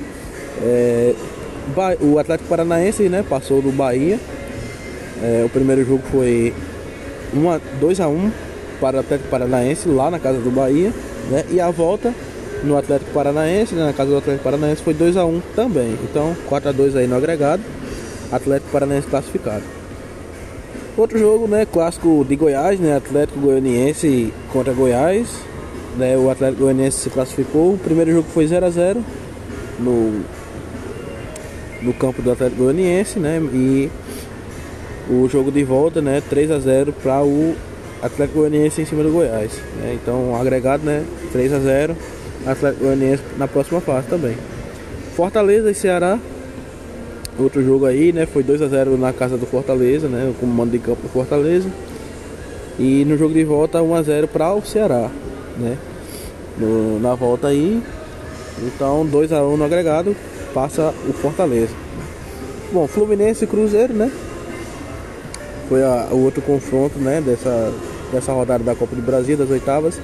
[0.62, 1.16] É,
[2.02, 3.24] o Atlético Paranaense, né?
[3.28, 4.20] Passou do Bahia.
[5.24, 6.54] É, o primeiro jogo foi
[7.80, 8.32] 2 a 1 um
[8.82, 10.92] para o Atlético Paranaense lá na casa do Bahia,
[11.32, 11.46] né?
[11.50, 12.14] E a volta
[12.64, 15.98] no Atlético Paranaense, né, na casa do Atlético Paranaense, foi 2 a 1 também.
[16.04, 17.64] Então, 4 a 2 aí no agregado.
[18.32, 19.77] Atlético Paranaense classificado.
[20.98, 25.28] Outro jogo, né, clássico de Goiás, né, Atlético Goianiense contra Goiás.
[25.96, 27.76] Né, o Atlético Goianiense se classificou.
[27.76, 29.06] O primeiro jogo foi 0 a 0
[29.80, 30.24] no
[31.82, 33.40] no campo do Atlético Goianiense, né?
[33.54, 33.92] E
[35.08, 37.56] o jogo de volta, né, 3 a 0 para o
[38.02, 39.52] Atlético Goianiense em cima do Goiás.
[39.78, 39.98] Né?
[40.02, 41.96] Então, agregado, né, 3 a 0
[42.46, 44.36] Atlético Goianiense na próxima fase também.
[45.16, 46.18] Fortaleza e Ceará.
[47.40, 48.26] Outro jogo aí, né?
[48.26, 50.32] Foi 2 a 0 na casa do Fortaleza, né?
[50.32, 51.70] O comando de campo do Fortaleza.
[52.80, 55.10] E no jogo de volta 1 a 0 para o Ceará,
[55.58, 55.78] né?
[56.58, 57.82] No, na volta aí.
[58.64, 60.16] Então 2 a 1 no agregado
[60.52, 61.74] passa o Fortaleza.
[62.72, 64.12] Bom, Fluminense e Cruzeiro, né?
[65.70, 67.22] Foi a, o outro confronto, né?
[67.22, 67.72] Dessa,
[68.12, 70.00] dessa rodada da Copa do Brasil, das oitavas.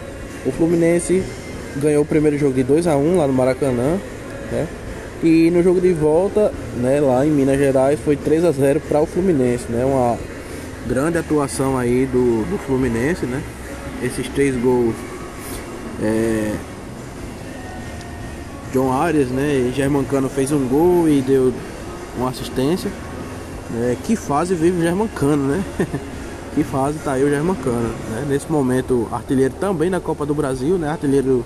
[0.46, 1.24] O Fluminense
[1.78, 3.98] ganhou o primeiro jogo de 2 a 1 lá no Maracanã,
[4.52, 4.68] né?
[5.24, 9.02] E no jogo de volta, né, lá em Minas Gerais, foi 3 a 0 para
[9.02, 9.86] o Fluminense, né?
[9.86, 10.18] Uma
[10.86, 13.42] grande atuação aí do, do Fluminense, né?
[14.04, 14.94] Esses três gols
[16.02, 16.54] é,
[18.74, 19.72] John Arias, né?
[19.74, 21.54] Germancano fez um gol e deu
[22.18, 22.92] uma assistência.
[23.76, 25.64] É, que fase vive o Germancano, né?
[26.54, 28.26] que fase tá aí o Germancano, né?
[28.28, 30.90] Nesse momento, artilheiro também na Copa do Brasil, né?
[30.90, 31.46] Artilheiro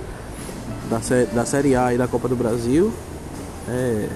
[0.89, 0.99] da,
[1.31, 2.91] da Série A e da Copa do Brasil.
[3.69, 4.07] É,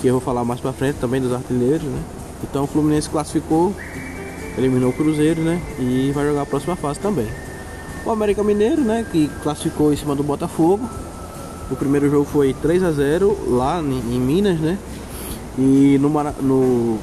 [0.00, 2.02] que eu vou falar mais pra frente também dos artilheiros, né?
[2.42, 3.74] Então o Fluminense classificou,
[4.56, 5.60] eliminou o Cruzeiro, né?
[5.78, 7.26] E vai jogar a próxima fase também.
[8.04, 9.04] O América Mineiro, né?
[9.10, 10.88] Que classificou em cima do Botafogo.
[11.70, 14.78] O primeiro jogo foi 3 a 0 lá em, Minas, né?
[15.58, 16.08] E no,
[16.42, 16.98] no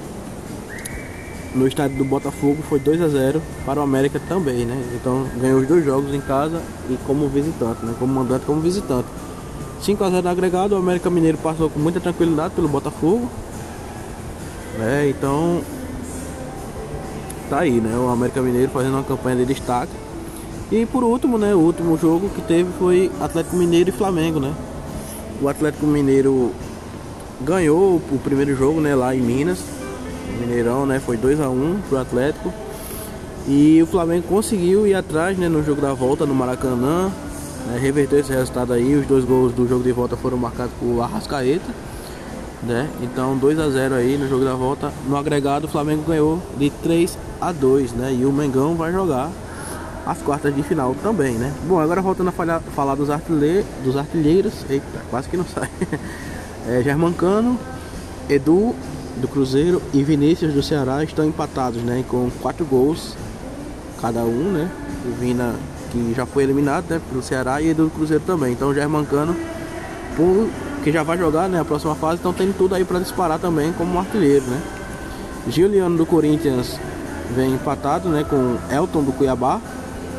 [1.56, 4.82] no estádio do Botafogo foi 2 a 0 para o América também, né?
[4.96, 7.94] Então ganhou os dois jogos em casa e como visitante, né?
[8.00, 9.08] Como mandante como visitante.
[9.84, 13.30] 5 a 0 no agregado, o América Mineiro passou com muita tranquilidade pelo Botafogo.
[14.80, 15.10] Né?
[15.10, 15.62] Então
[17.50, 17.96] tá aí, né?
[17.98, 19.92] O América Mineiro fazendo uma campanha de destaque.
[20.72, 24.54] E por último, né, o último jogo que teve foi Atlético Mineiro e Flamengo, né?
[25.42, 26.52] O Atlético Mineiro
[27.42, 29.60] ganhou o primeiro jogo, né, lá em Minas,
[30.40, 31.00] Mineirão, né?
[31.00, 32.52] Foi 2 a 1 pro Atlético.
[33.48, 37.12] E o Flamengo conseguiu ir atrás, né, no jogo da volta no Maracanã,
[37.68, 38.96] né, reverter esse resultado aí.
[38.96, 41.72] Os dois gols do jogo de volta foram marcados por Arrascaeta,
[42.64, 42.90] né?
[43.02, 44.92] Então 2 a 0 aí no jogo da volta.
[45.08, 48.16] No agregado o Flamengo ganhou de 3 a 2, né?
[48.20, 49.32] E o Mengão vai jogar
[50.06, 51.54] as quartas de final também, né?
[51.68, 55.70] Bom, agora voltando a falar dos, artilhe dos artilheiros, eita, quase que não sai.
[56.66, 57.60] É, Germancano,
[58.30, 58.74] Edu
[59.18, 63.18] do Cruzeiro e Vinícius do Ceará estão empatados, né, com quatro gols
[64.00, 64.70] cada um, né?
[65.06, 65.56] O Vina,
[65.94, 67.00] que já foi eliminado, né?
[67.08, 68.54] Pelo Ceará e do Cruzeiro também.
[68.54, 69.36] Então o Germancano,
[70.16, 70.50] por,
[70.84, 71.60] que já vai jogar, né?
[71.62, 74.60] A próxima fase, então tem tudo aí para disparar também como artilheiro, né?
[75.48, 76.80] Giuliano do Corinthians
[77.36, 78.26] vem empatado, né?
[78.28, 79.62] Com Elton do Cuiabá,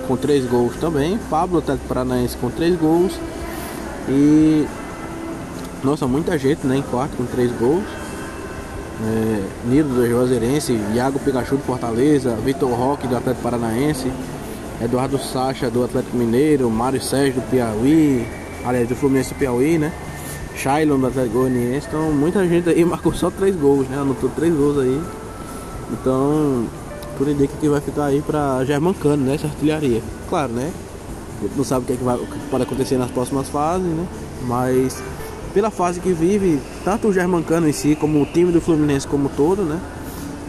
[0.07, 1.19] com três gols também.
[1.29, 3.13] Pablo Atlético Paranaense com três gols.
[4.09, 4.67] E
[5.83, 7.85] nossa, muita gente né, em quarto com três gols.
[9.03, 14.11] É, Nilo do Juazeirense, Iago Pikachu do Fortaleza, Vitor Roque do Atlético Paranaense,
[14.81, 18.27] Eduardo Sacha do Atlético Mineiro, Mário Sérgio do Piauí,
[18.65, 19.93] aliás do Fluminense do Piauí, né?
[20.57, 23.99] Shailon do Atlético Goianiense, então muita gente aí marcou só três gols, né?
[23.99, 25.01] Anotou três gols aí.
[25.93, 26.67] Então,
[27.17, 29.35] por indica que vai ficar aí para Germancano, né?
[29.35, 30.03] Essa artilharia.
[30.29, 30.73] Claro, né?
[31.57, 34.07] Não sabe o que, é que, vai, o que pode acontecer nas próximas fases, né?
[34.47, 35.03] Mas
[35.53, 39.29] pela fase que vive, tanto o Germancano em si, como o time do Fluminense como
[39.29, 39.81] todo, né?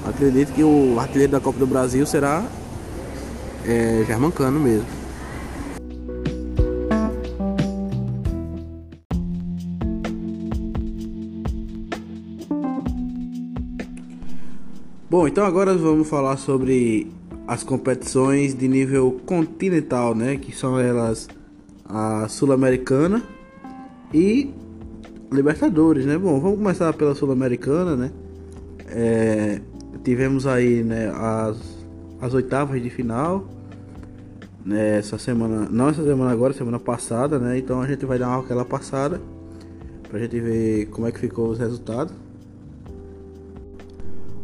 [0.07, 2.43] Acredito que o artilheiro da Copa do Brasil será
[3.67, 5.05] é, Germancano mesmo.
[15.09, 17.07] Bom, então agora vamos falar sobre
[17.47, 20.35] as competições de nível continental, né?
[20.35, 21.29] Que são elas
[21.87, 23.23] a Sul-Americana
[24.13, 24.51] e
[25.31, 26.17] Libertadores, né?
[26.17, 28.11] Bom, vamos começar pela Sul-Americana, né?
[28.87, 29.61] É,
[30.03, 31.57] tivemos aí né, as,
[32.21, 33.54] as oitavas de final.
[34.65, 37.55] Né, essa semana, não essa semana agora, semana passada, né?
[37.59, 39.21] Então a gente vai dar aquela passada
[40.09, 42.11] pra gente ver como é que ficou os resultados.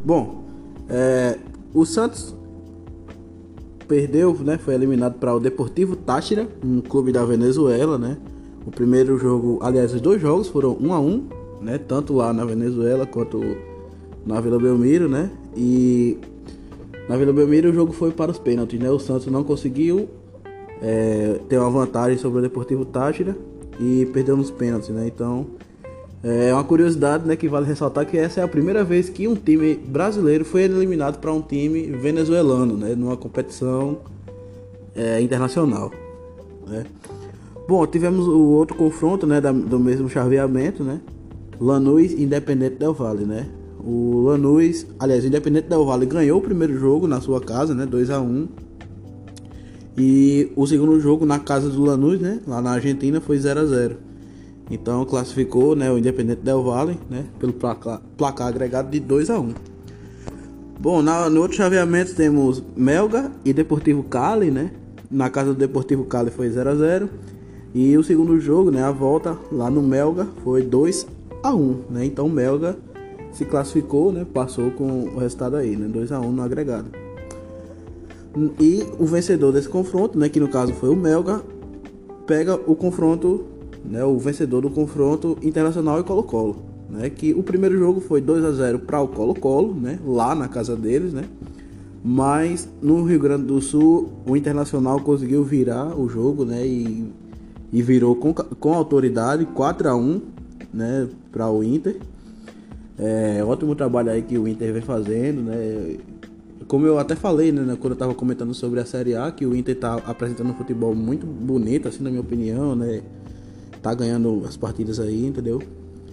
[0.06, 0.44] Bom,
[0.88, 1.40] é,
[1.74, 2.36] o Santos
[3.88, 4.60] perdeu, né?
[4.60, 8.18] Foi eliminado para o Deportivo Táchira, um clube da Venezuela, né?
[8.66, 11.28] O primeiro jogo, aliás, os dois jogos foram um a um,
[11.62, 11.80] né?
[11.80, 13.42] Tanto lá na Venezuela quanto
[14.26, 15.32] na Vila Belmiro, né?
[15.58, 16.18] E
[17.08, 18.90] na Vila Belmiro o jogo foi para os pênaltis, né?
[18.90, 20.10] O Santos não conseguiu
[20.82, 23.36] é, ter uma vantagem sobre o Deportivo Táchira
[23.80, 25.08] e perdeu nos pênaltis, né?
[25.08, 25.48] Então
[26.24, 27.36] é uma curiosidade, né?
[27.36, 31.20] Que vale ressaltar que essa é a primeira vez que um time brasileiro foi eliminado
[31.20, 32.96] para um time venezuelano, né?
[32.96, 34.00] Numa competição
[34.96, 35.92] é, internacional,
[36.68, 36.86] né?
[37.68, 41.00] Bom, tivemos o outro confronto, né, da, do mesmo chaveamento, né?
[41.60, 43.48] Lanús Independente Del Vale, né?
[43.84, 48.12] O Lanús, aliás, Independente Del Vale ganhou o primeiro jogo na sua casa, né, 2
[48.12, 48.48] a 1.
[49.98, 53.66] E o segundo jogo na casa do Lanús, né, lá na Argentina foi 0 a
[53.66, 53.98] 0.
[54.70, 59.40] Então classificou, né, o Independente Del Vale, né, pelo placar, placar agregado de 2 a
[59.40, 59.54] 1.
[60.80, 64.72] Bom, na, no outro chaveamento temos Melga e Deportivo Cali, né?
[65.12, 67.10] Na casa do Deportivo Cali foi 0 a 0
[67.74, 71.08] e o segundo jogo, né, a volta lá no Melga foi 2
[71.44, 72.06] a 1, né?
[72.06, 72.78] Então o Melga
[73.32, 76.90] se classificou, né, passou com o resultado aí, né, 2 a 1 no agregado.
[78.60, 81.42] E o vencedor desse confronto, né, que no caso foi o Melga,
[82.26, 83.46] pega o confronto,
[83.84, 86.58] né, o vencedor do confronto Internacional e Colo-Colo,
[86.90, 87.10] né?
[87.10, 90.76] Que o primeiro jogo foi 2 a 0 para o Colo-Colo, né, lá na casa
[90.76, 91.26] deles, né?
[92.04, 97.12] Mas no Rio Grande do Sul, o Internacional conseguiu virar o jogo, né, e
[97.72, 100.22] e virou com, com autoridade 4 a 1
[100.74, 101.98] né, para o Inter.
[103.02, 105.98] É, ótimo trabalho aí que o Inter vem fazendo, né?
[106.68, 109.56] Como eu até falei, né, quando eu estava comentando sobre a Série A, que o
[109.56, 113.02] Inter está apresentando um futebol muito bonito, assim, na minha opinião, né?
[113.82, 115.60] Tá ganhando as partidas aí, entendeu?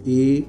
[0.07, 0.47] E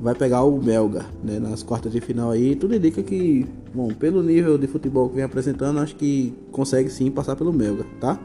[0.00, 2.56] vai pegar o Belga, né, nas quartas de final aí.
[2.56, 7.10] Tudo indica que, bom, pelo nível de futebol que vem apresentando, acho que consegue sim
[7.10, 8.18] passar pelo Belga, tá?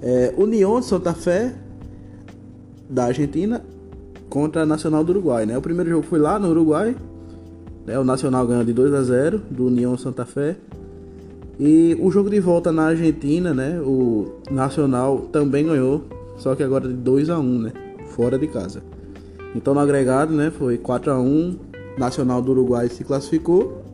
[0.00, 1.54] É, União de Santa Fé
[2.88, 3.62] da Argentina
[4.28, 5.56] contra a Nacional do Uruguai, né?
[5.56, 6.96] O primeiro jogo foi lá no Uruguai,
[7.86, 7.98] né?
[7.98, 10.56] O Nacional ganhou de 2 a 0 do União Santa Fé.
[11.58, 13.80] E o jogo de volta na Argentina, né?
[13.80, 16.04] O Nacional também ganhou,
[16.36, 17.72] só que agora de 2 a 1, né?
[18.08, 18.82] Fora de casa.
[19.54, 21.56] Então no agregado, né, foi 4 a 1,
[21.96, 23.86] Nacional do Uruguai se classificou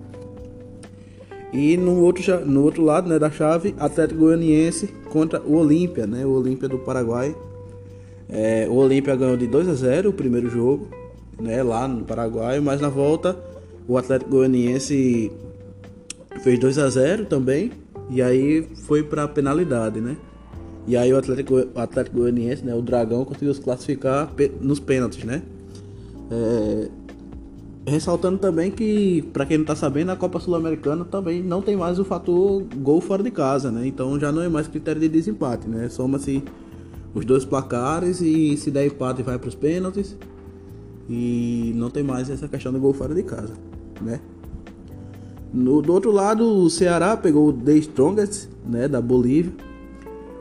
[1.52, 6.24] e no outro, no outro lado né, da chave, Atlético Goianiense contra o Olímpia, né,
[6.24, 7.36] o Olímpia do Paraguai.
[8.28, 10.88] É, o Olímpia ganhou de 2 a 0 o primeiro jogo,
[11.40, 13.36] né, lá no Paraguai, mas na volta
[13.86, 15.30] o Atlético Goianiense
[16.42, 17.72] fez 2 a 0 também,
[18.10, 20.16] e aí foi para penalidade, né?
[20.86, 25.24] E aí o Atlético, o Atlético Goianiense, né, o Dragão conseguiu se classificar nos pênaltis,
[25.24, 25.42] né?
[26.30, 26.88] É,
[27.84, 31.98] Ressaltando também que, para quem não tá sabendo, a Copa Sul-Americana também não tem mais
[31.98, 33.84] o fator gol fora de casa, né?
[33.84, 35.88] Então já não é mais critério de desempate, né?
[35.88, 36.44] Soma-se
[37.14, 40.16] os dois placares e se der empate vai para os pênaltis.
[41.08, 43.52] E não tem mais essa questão do gol fora de casa,
[44.00, 44.20] né?
[45.52, 49.52] No, do outro lado, o Ceará pegou o The Strongest, né, da Bolívia.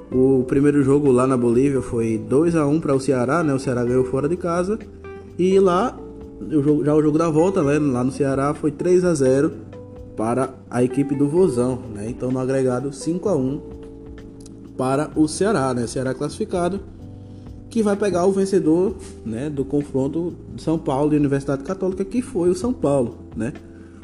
[0.09, 3.53] O primeiro jogo lá na Bolívia foi 2 a 1 para o Ceará, né?
[3.53, 4.79] O Ceará ganhou fora de casa.
[5.37, 5.97] E lá,
[6.39, 9.51] o jogo, já o jogo da volta, né, lá no Ceará foi 3 a 0
[10.15, 12.09] para a equipe do Vozão, né?
[12.09, 13.80] Então no agregado 5 a 1
[14.77, 15.87] para o Ceará, né?
[15.87, 16.79] Ceará classificado
[17.71, 22.21] que vai pegar o vencedor, né, do confronto de São Paulo e Universidade Católica, que
[22.21, 23.53] foi o São Paulo, né?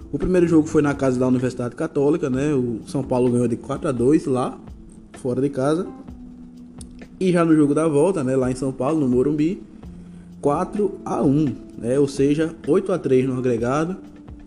[0.10, 2.54] O primeiro jogo foi na casa da Universidade Católica, né?
[2.54, 4.58] O São Paulo ganhou de 4 a 2 lá,
[5.20, 5.86] fora de casa.
[7.20, 9.62] E já no jogo da volta, né, lá em São Paulo, no Morumbi,
[10.40, 12.00] 4 a 1, né?
[12.00, 13.98] Ou seja, 8 a 3 no agregado.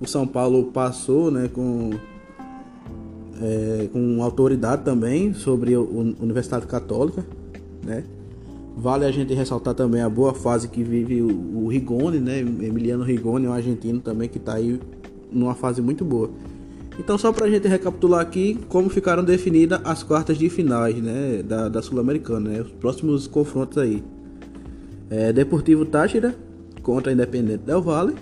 [0.00, 1.90] O São Paulo passou, né, com
[3.40, 7.24] é, com autoridade também sobre a Universidade Católica,
[7.84, 8.04] né?
[8.76, 12.38] Vale a gente ressaltar também a boa fase que vive o, Rigoni, né?
[12.40, 14.80] Emiliano Rigoni, um argentino também que está aí
[15.30, 16.30] numa fase muito boa.
[16.98, 21.42] Então, só para a gente recapitular aqui como ficaram definidas as quartas de finais né,
[21.42, 24.02] da, da Sul-Americana, né, os próximos confrontos aí.
[25.08, 26.34] É, Deportivo Táchira
[26.82, 28.14] contra Independente Del Valle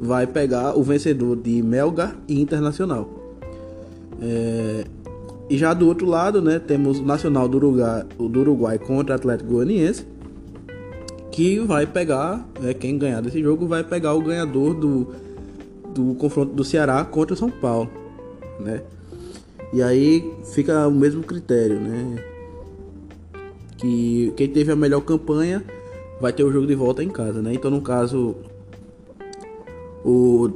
[0.00, 3.25] vai pegar o vencedor de Melgar e Internacional.
[4.20, 4.84] É,
[5.48, 9.16] e já do outro lado, né, temos o Nacional do Uruguai, do Uruguai contra o
[9.16, 10.06] Atlético Goianiense,
[11.30, 15.06] que vai pegar, é, quem ganhar desse jogo vai pegar o ganhador do
[15.96, 17.90] do confronto do Ceará contra o São Paulo,
[18.60, 18.82] né?
[19.72, 22.22] E aí fica o mesmo critério, né?
[23.78, 25.64] Que quem teve a melhor campanha
[26.20, 27.54] vai ter o jogo de volta em casa, né?
[27.54, 28.36] Então no caso
[30.04, 30.50] o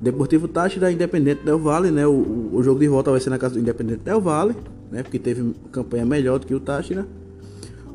[0.00, 2.06] Deportivo Táchira Independente Del Vale, né?
[2.06, 4.54] O, o jogo de volta vai ser na casa do Independente Del Vale,
[4.90, 5.02] né?
[5.02, 7.06] Porque teve campanha melhor do que o Táchira.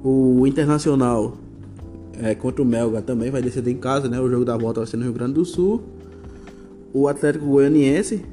[0.04, 1.38] O Internacional
[2.22, 4.20] é, contra o Melga também vai decidir em casa, né?
[4.20, 5.82] O jogo da volta vai ser no Rio Grande do Sul.
[6.94, 8.24] O Atlético Goianiense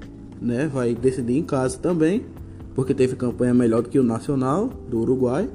[0.41, 2.25] né, vai decidir em casa também,
[2.75, 5.49] porque teve campanha melhor do que o Nacional do Uruguai.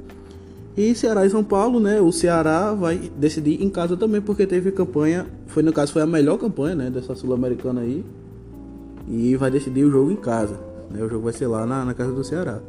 [0.78, 2.02] E Ceará e São Paulo, né?
[2.02, 6.06] O Ceará vai decidir em casa também, porque teve campanha, foi no caso foi a
[6.06, 8.04] melhor campanha, né, dessa sul-americana aí.
[9.08, 10.60] E vai decidir o jogo em casa,
[10.92, 11.02] né?
[11.02, 12.60] O jogo vai ser lá na, na casa do Ceará.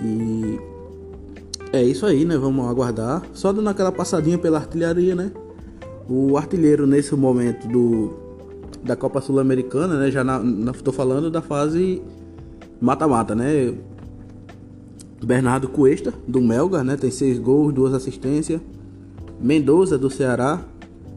[0.00, 0.60] E
[1.72, 2.36] é isso aí, né?
[2.36, 3.22] Vamos aguardar.
[3.32, 5.32] Só dando aquela passadinha pela artilharia, né?
[6.08, 8.22] O artilheiro nesse momento do
[8.84, 10.10] da Copa Sul-Americana, né?
[10.10, 12.02] Já na, na, tô falando da fase
[12.80, 13.74] mata-mata, né?
[15.26, 16.96] Bernardo Cuesta, do Melgar, né?
[16.96, 18.60] Tem seis gols, duas assistências.
[19.40, 20.64] Mendoza, do Ceará,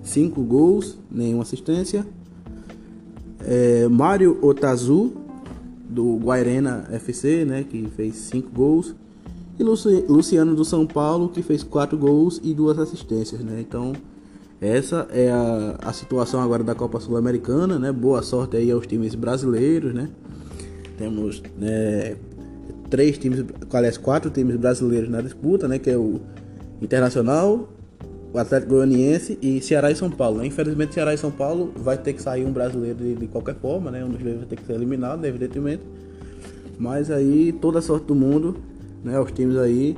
[0.04, 2.06] cinco gols, nenhuma assistência.
[3.40, 5.14] É, Mário Otazu,
[5.90, 7.64] do Guairena FC, né?
[7.64, 8.96] Que fez cinco gols.
[9.58, 13.62] E Luciano do São Paulo, que fez quatro gols e duas assistências, né?
[13.62, 13.94] Então
[14.60, 17.92] essa é a, a situação agora da Copa Sul-Americana, né?
[17.92, 20.10] Boa sorte aí aos times brasileiros, né?
[20.98, 22.16] Temos né,
[22.90, 25.80] três times, aliás, quatro times brasileiros na disputa, né?
[25.80, 26.20] Que é o
[26.82, 27.70] Internacional,
[28.34, 30.40] o Atlético Goianiense e Ceará e São Paulo.
[30.40, 30.48] Né?
[30.48, 33.92] Infelizmente, Ceará e São Paulo vai ter que sair um brasileiro de, de qualquer forma,
[33.92, 34.04] né?
[34.04, 35.84] Um dos dois vai ter que ser eliminado, evidentemente.
[36.78, 38.58] Mas aí, toda a sorte do mundo,
[39.04, 39.20] né?
[39.20, 39.96] Os times aí.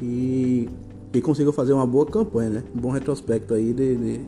[0.00, 0.68] E
[1.14, 2.64] e consiga fazer uma boa campanha, né?
[2.74, 4.20] Um bom retrospecto aí de, de,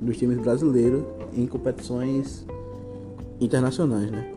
[0.00, 1.02] dos times brasileiros
[1.36, 2.46] em competições
[3.40, 4.33] internacionais, né?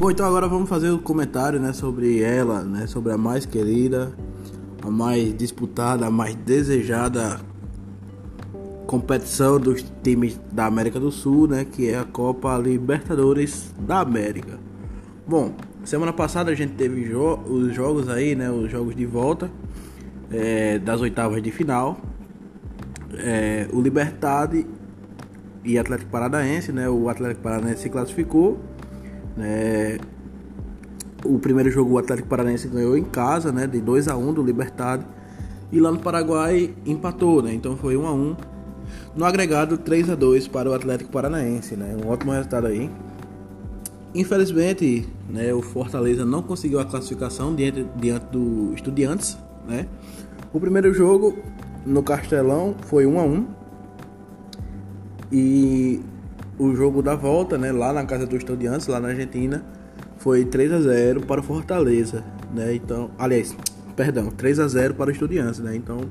[0.00, 3.44] Bom, então agora vamos fazer o um comentário, né, sobre ela, né, sobre a mais
[3.44, 4.10] querida,
[4.82, 7.38] a mais disputada, a mais desejada
[8.86, 14.58] competição dos times da América do Sul, né, que é a Copa Libertadores da América.
[15.26, 15.52] Bom,
[15.84, 19.50] semana passada a gente teve jo os jogos aí, né, os jogos de volta
[20.30, 22.00] é, das oitavas de final.
[23.18, 24.64] É, o Libertad
[25.62, 28.58] e Atlético Paranaense, né, o Atlético Paranaense se classificou.
[29.40, 29.98] Né,
[31.24, 34.42] o primeiro jogo o Atlético Paranaense ganhou em casa, né, de 2 a 1 do
[34.42, 35.00] Libertad.
[35.72, 37.54] E lá no Paraguai empatou, né?
[37.54, 38.36] Então foi 1 a 1
[39.16, 41.96] no agregado 3 a 2 para o Atlético Paranaense, né?
[42.04, 42.90] Um ótimo resultado aí.
[44.14, 49.86] Infelizmente, né, o Fortaleza não conseguiu a classificação diante, diante do Estudiantes, né?
[50.52, 51.38] O primeiro jogo
[51.86, 53.46] no Castelão foi 1 a 1
[55.32, 56.00] e
[56.60, 59.64] o jogo da volta, né, lá na casa do Estudiantes, lá na Argentina,
[60.18, 62.22] foi 3 a 0 para o Fortaleza,
[62.54, 62.74] né?
[62.74, 63.56] Então, aliás,
[63.96, 65.74] perdão, 3 a 0 para o Estudiantes, né?
[65.74, 66.02] Então,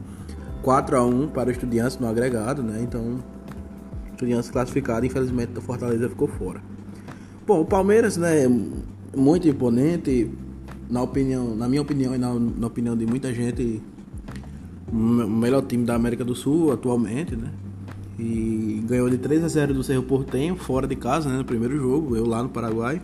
[0.64, 2.80] 4 a 1 para o Estudiantes no agregado, né?
[2.82, 3.24] Então,
[4.10, 6.64] Estudiantes classificado, infelizmente o Fortaleza ficou fora.
[7.45, 8.47] Bom, o Palmeiras, né,
[9.16, 10.32] muito imponente,
[10.89, 13.84] na opinião, na minha opinião e na, na opinião de muita gente,
[14.91, 17.52] o melhor time da América do Sul atualmente, né?
[18.20, 21.78] E ganhou de 3 a 0 do Cerro Portenho, fora de casa, né, no primeiro
[21.78, 23.01] jogo, eu lá no Paraguai.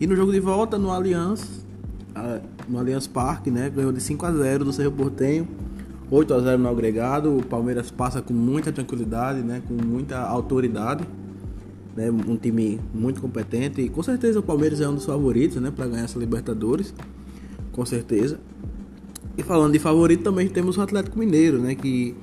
[0.00, 1.64] E no jogo de volta no Allianz,
[2.68, 5.46] no Allianz Parque, né, ganhou de 5 a 0 do Cerro Portenho.
[6.10, 11.04] 8 a 0 no agregado, o Palmeiras passa com muita tranquilidade, né, com muita autoridade.
[11.96, 15.70] Né, um time muito competente e com certeza o Palmeiras é um dos favoritos, né,
[15.70, 16.92] para ganhar essa Libertadores.
[17.70, 18.40] Com certeza.
[19.38, 22.16] E falando de favorito também temos o Atlético Mineiro, né, que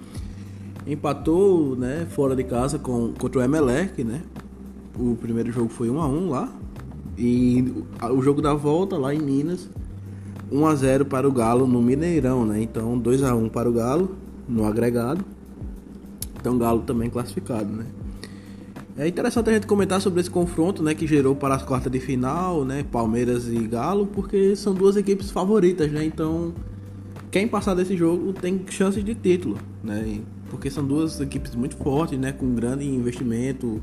[0.87, 4.21] empatou, né, fora de casa com contra o Emelec, né?
[4.97, 6.51] O primeiro jogo foi 1 a 1 lá.
[7.17, 7.73] E
[8.11, 9.69] o jogo da volta lá em Minas
[10.51, 12.61] 1 a 0 para o Galo no Mineirão, né?
[12.61, 14.15] Então 2 a 1 para o Galo
[14.47, 15.23] no agregado.
[16.39, 17.85] Então Galo também classificado, né?
[18.97, 21.99] É interessante a gente comentar sobre esse confronto, né, que gerou para as quartas de
[21.99, 26.03] final, né, Palmeiras e Galo, porque são duas equipes favoritas, né?
[26.03, 26.51] Então,
[27.29, 30.21] quem passar desse jogo tem chances de título, né?
[30.49, 33.81] Porque são duas equipes muito fortes, né, com grande investimento,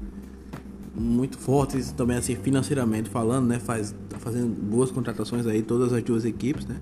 [0.95, 3.59] muito fortes também assim financeiramente falando, né?
[3.59, 6.77] Faz tá fazendo boas contratações aí todas as duas equipes, né?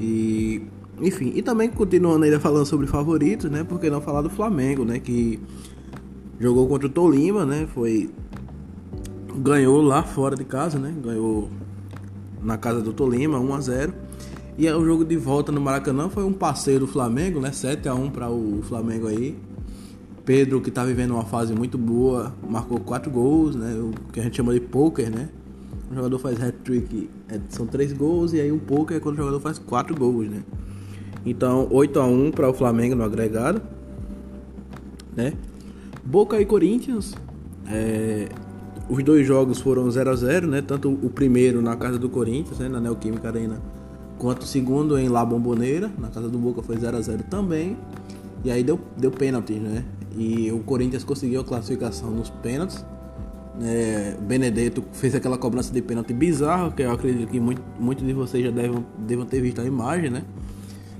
[0.00, 0.62] E
[1.00, 3.64] enfim, e também continuando ainda falando sobre favoritos, né?
[3.64, 5.40] Porque não falar do Flamengo, né, que
[6.38, 7.68] jogou contra o Tolima, né?
[7.72, 8.10] Foi
[9.36, 10.94] ganhou lá fora de casa, né?
[11.02, 11.48] Ganhou
[12.42, 13.94] na casa do Tolima 1 a 0.
[14.56, 17.50] E o jogo de volta no Maracanã foi um passeio do Flamengo, né?
[17.50, 19.36] 7 a 1 para o Flamengo aí.
[20.24, 23.74] Pedro, que está vivendo uma fase muito boa, marcou quatro gols, né?
[23.74, 25.28] O que a gente chama de poker, né?
[25.90, 29.18] O jogador faz hat-trick, é, são três gols, e aí o poker é quando o
[29.18, 30.42] jogador faz quatro gols, né?
[31.26, 33.60] Então, 8 a 1 para o Flamengo no agregado,
[35.16, 35.34] né?
[36.04, 37.14] Boca e Corinthians,
[37.66, 38.28] é,
[38.88, 40.62] os dois jogos foram 0 a 0 né?
[40.62, 42.68] Tanto o primeiro na casa do Corinthians, né?
[42.68, 43.60] na Neoquímica Arena,
[44.18, 47.76] quanto segundo em La Bombonera, na casa do Boca foi 0 a 0 também.
[48.44, 49.84] E aí deu, deu pênalti, né?
[50.16, 52.84] E o Corinthians conseguiu a classificação nos pênaltis.
[53.62, 58.12] É, Benedetto fez aquela cobrança de pênalti bizarra, que eu acredito que muito, muitos de
[58.12, 60.22] vocês já devem, devem ter visto a imagem, né?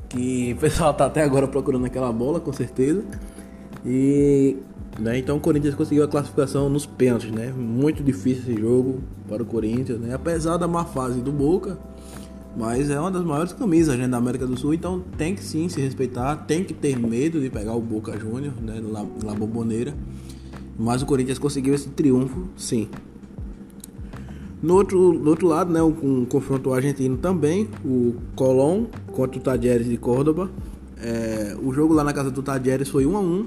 [0.08, 3.04] Que o pessoal tá até agora procurando aquela bola, com certeza.
[3.84, 4.56] E
[4.98, 7.52] né, então o Corinthians conseguiu a classificação nos pênaltis, né?
[7.52, 10.14] Muito difícil esse jogo para o Corinthians, né?
[10.14, 11.76] Apesar da má fase do Boca,
[12.56, 15.68] mas é uma das maiores camisas né, da América do Sul, então tem que sim
[15.68, 18.80] se respeitar, tem que ter medo de pegar o Boca Júnior né,
[19.24, 19.94] na Bomboneira.
[20.78, 22.88] Mas o Corinthians conseguiu esse triunfo, sim.
[24.62, 29.42] No outro, no outro lado, né, um, um confronto argentino também, o Colón contra o
[29.42, 30.50] Tadieres de Córdoba.
[30.96, 33.46] É, o jogo lá na casa do Tadieres foi 1 a 1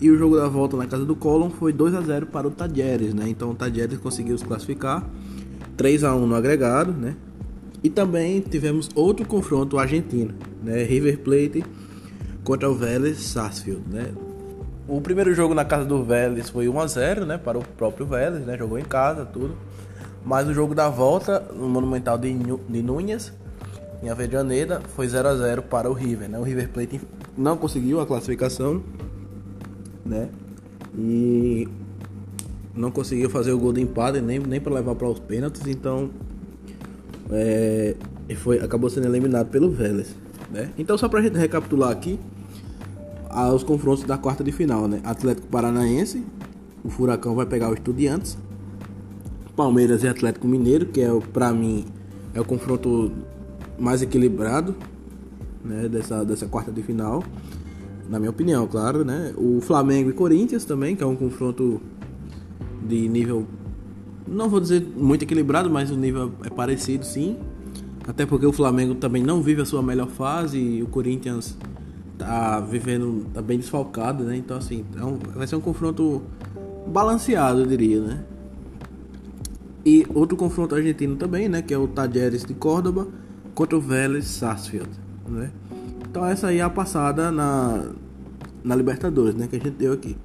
[0.00, 2.50] e o jogo da volta na casa do Colón foi 2 a 0 para o
[2.50, 3.28] Tadieres, né?
[3.28, 5.08] Então o Tadieres conseguiu se classificar
[5.76, 7.16] 3 a 1 no agregado, né?
[7.82, 10.82] E também tivemos outro confronto argentino, né?
[10.84, 11.64] River Plate
[12.44, 14.12] contra o Vélez Sarsfield, né?
[14.86, 18.04] O primeiro jogo na casa do Vélez foi 1 a 0, né, para o próprio
[18.04, 18.56] Vélez, né?
[18.58, 19.56] Jogou em casa, tudo.
[20.24, 23.32] Mas o jogo da volta no Monumental de, de Núñez,
[24.02, 26.38] em Avejaneda, foi 0 a 0 para o River, né?
[26.38, 27.00] O River Plate
[27.36, 28.82] não conseguiu a classificação,
[30.04, 30.28] né?
[30.96, 31.68] E
[32.74, 36.10] não conseguiu fazer o gol de empate nem, nem para levar para os pênaltis, então
[37.30, 37.94] é,
[38.36, 40.14] foi, acabou sendo eliminado pelo Vélez.
[40.50, 40.70] Né?
[40.76, 42.18] Então, só pra gente recapitular aqui
[43.54, 45.00] os confrontos da quarta de final, né?
[45.04, 46.22] Atlético Paranaense,
[46.84, 48.36] o Furacão vai pegar o Estudiantes,
[49.56, 51.86] Palmeiras e Atlético Mineiro, que é para mim
[52.34, 53.10] é o confronto
[53.78, 54.74] mais equilibrado,
[55.64, 55.88] né?
[55.88, 57.24] Dessa, dessa quarta de final,
[58.08, 59.32] na minha opinião, claro, né?
[59.36, 61.80] O Flamengo e Corinthians também, que é um confronto
[62.86, 63.46] de nível
[64.26, 67.36] não vou dizer muito equilibrado, mas o nível é parecido sim.
[68.06, 71.56] Até porque o Flamengo também não vive a sua melhor fase e o Corinthians
[72.18, 74.36] tá vivendo, tá bem desfalcado, né?
[74.36, 76.22] Então assim, é um, vai ser um confronto
[76.86, 78.24] balanceado, eu diria, né?
[79.84, 81.62] E outro confronto argentino também, né?
[81.62, 83.08] Que é o Tajeres de Córdoba
[83.54, 84.90] contra o Vélez Sarsfield,
[85.28, 85.50] né?
[86.08, 87.90] Então essa aí é a passada na,
[88.64, 89.46] na Libertadores, né?
[89.46, 90.16] Que a gente deu aqui.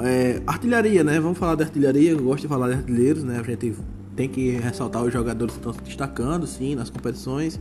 [0.00, 1.18] É, artilharia, né?
[1.20, 2.10] Vamos falar de artilharia.
[2.10, 3.38] Eu gosto de falar de artilheiros, né?
[3.38, 3.74] A gente
[4.14, 7.60] tem que ressaltar os jogadores que estão se destacando, sim, nas competições.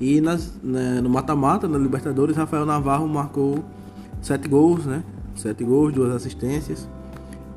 [0.00, 3.64] E nas, né, no mata-mata, na Libertadores, Rafael Navarro marcou
[4.20, 5.04] sete gols, né?
[5.36, 6.88] Sete gols, duas assistências.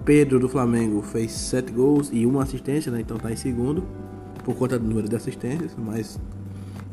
[0.05, 3.01] Pedro do Flamengo fez sete gols e uma assistência, né?
[3.01, 3.83] Então tá em segundo
[4.43, 6.17] por conta do número de assistências, mas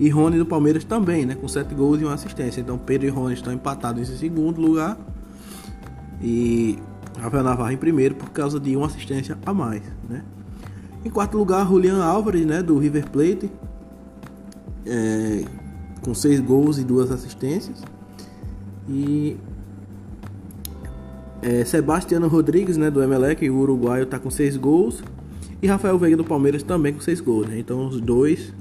[0.00, 1.36] e Rony do Palmeiras também, né?
[1.36, 2.60] Com sete gols e uma assistência.
[2.60, 4.98] Então Pedro e Rony estão empatados em segundo lugar.
[6.20, 6.78] E
[7.18, 10.22] Rafael Navarro em primeiro por causa de uma assistência a mais, né?
[11.04, 13.50] Em quarto lugar, Julian Álvares, né, do River Plate,
[14.86, 15.44] é,
[16.02, 17.82] com seis gols e duas assistências.
[18.88, 19.36] E
[21.42, 25.04] é, Sebastiano Rodrigues, né, do Emelec, o uruguaio, está com seis gols.
[25.60, 27.48] E Rafael Veiga do Palmeiras também com seis gols.
[27.48, 27.58] Né?
[27.58, 28.54] Então os dois,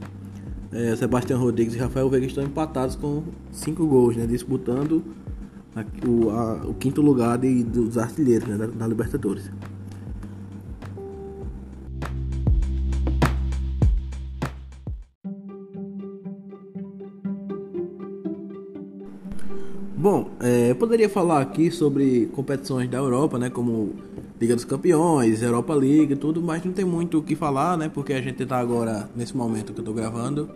[0.73, 3.23] é, Sebastião Rodrigues e Rafael Veiga, estão empatados com
[3.53, 4.25] cinco gols, né?
[4.25, 5.01] disputando
[6.07, 8.57] o, a, o, quinto lugar de, dos artilheiros né?
[8.57, 9.49] da, da Libertadores.
[20.03, 23.93] Bom, é, eu poderia falar aqui sobre competições da Europa, né, como
[24.37, 28.11] Liga dos Campeões, Europa League tudo, mas não tem muito o que falar, né, porque
[28.11, 30.49] a gente está agora, nesse momento que eu estou gravando,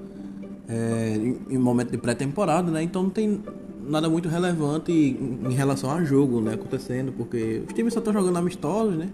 [0.68, 3.42] é, em, em, momento de pré-temporada, né, então não tem
[3.88, 8.38] nada muito relevante em, relação a jogo, né, acontecendo, porque os times só estão jogando
[8.38, 9.10] amistosos, né,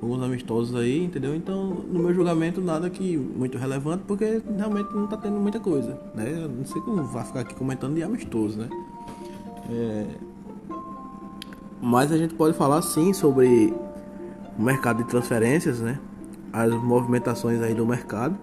[0.00, 1.34] alguns amistosos aí, entendeu?
[1.34, 5.98] Então, no meu julgamento, nada que muito relevante, porque realmente não está tendo muita coisa,
[6.14, 8.68] né, eu não sei como vai ficar aqui comentando de amistoso, né.
[9.70, 10.06] É...
[11.82, 13.72] Mas a gente pode falar sim sobre
[14.58, 15.98] o mercado de transferências, né?
[16.52, 18.36] As movimentações aí do mercado.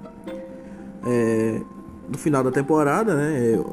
[1.06, 1.62] É...
[2.10, 3.64] No final da temporada, né?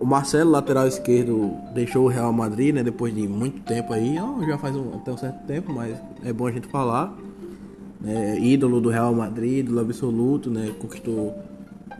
[0.00, 2.82] O Marcelo, lateral esquerdo, deixou o Real Madrid, né?
[2.82, 4.16] Depois de muito tempo aí,
[4.48, 7.14] já faz um, até um certo tempo, mas é bom a gente falar.
[8.04, 10.74] É, ídolo do Real Madrid, ídolo absoluto, né?
[10.80, 11.38] Conquistou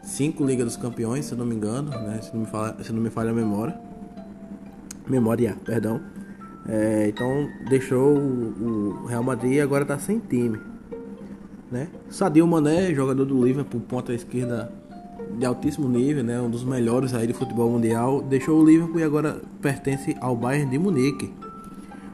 [0.02, 2.20] cinco Ligas dos Campeões, se não me engano, né?
[2.22, 3.78] Se não me, fala, se não me falha a memória
[5.10, 6.00] memória, perdão.
[6.68, 10.60] É, então deixou o, Real Madrid e agora está sem time.
[11.70, 11.88] Né?
[12.08, 14.72] Sadio Mané, jogador do Liverpool, ponta esquerda
[15.38, 16.40] de altíssimo nível, né?
[16.40, 20.70] um dos melhores aí de futebol mundial, deixou o Liverpool e agora pertence ao Bayern
[20.70, 21.32] de Munique.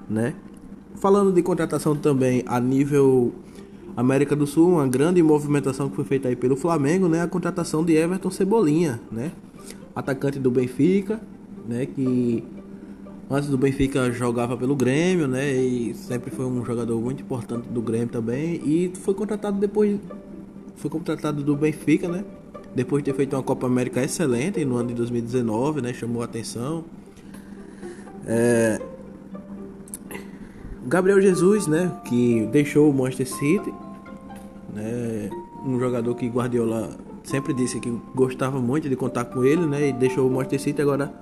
[0.08, 0.34] Né?
[0.96, 3.32] Falando de contratação também a nível
[3.96, 7.22] América do Sul, uma grande movimentação que foi feita aí pelo Flamengo, né?
[7.22, 9.32] A contratação de Everton Cebolinha, né?
[9.94, 11.20] Atacante do Benfica,
[11.66, 11.86] né?
[11.86, 12.44] Que
[13.28, 15.52] Antes do Benfica jogava pelo Grêmio, né?
[15.52, 18.60] E sempre foi um jogador muito importante do Grêmio também.
[18.64, 19.98] E foi contratado depois.
[20.76, 22.24] Foi contratado do Benfica, né?
[22.76, 25.94] Depois de ter feito uma Copa América excelente no ano de 2019, né?
[25.94, 26.84] Chamou a atenção.
[28.26, 28.78] É...
[30.84, 31.90] Gabriel Jesus, né?
[32.04, 33.72] Que deixou o Manchester City.
[34.74, 35.30] Né?
[35.64, 36.90] Um jogador que Guardiola
[37.24, 39.88] sempre disse que gostava muito de contar com ele, né?
[39.88, 41.14] E deixou o Manchester City agora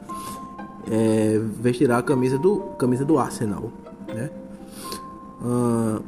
[0.91, 3.71] é, vestirá a camisa do, camisa do Arsenal.
[4.09, 4.29] Né?
[5.41, 6.03] Uh,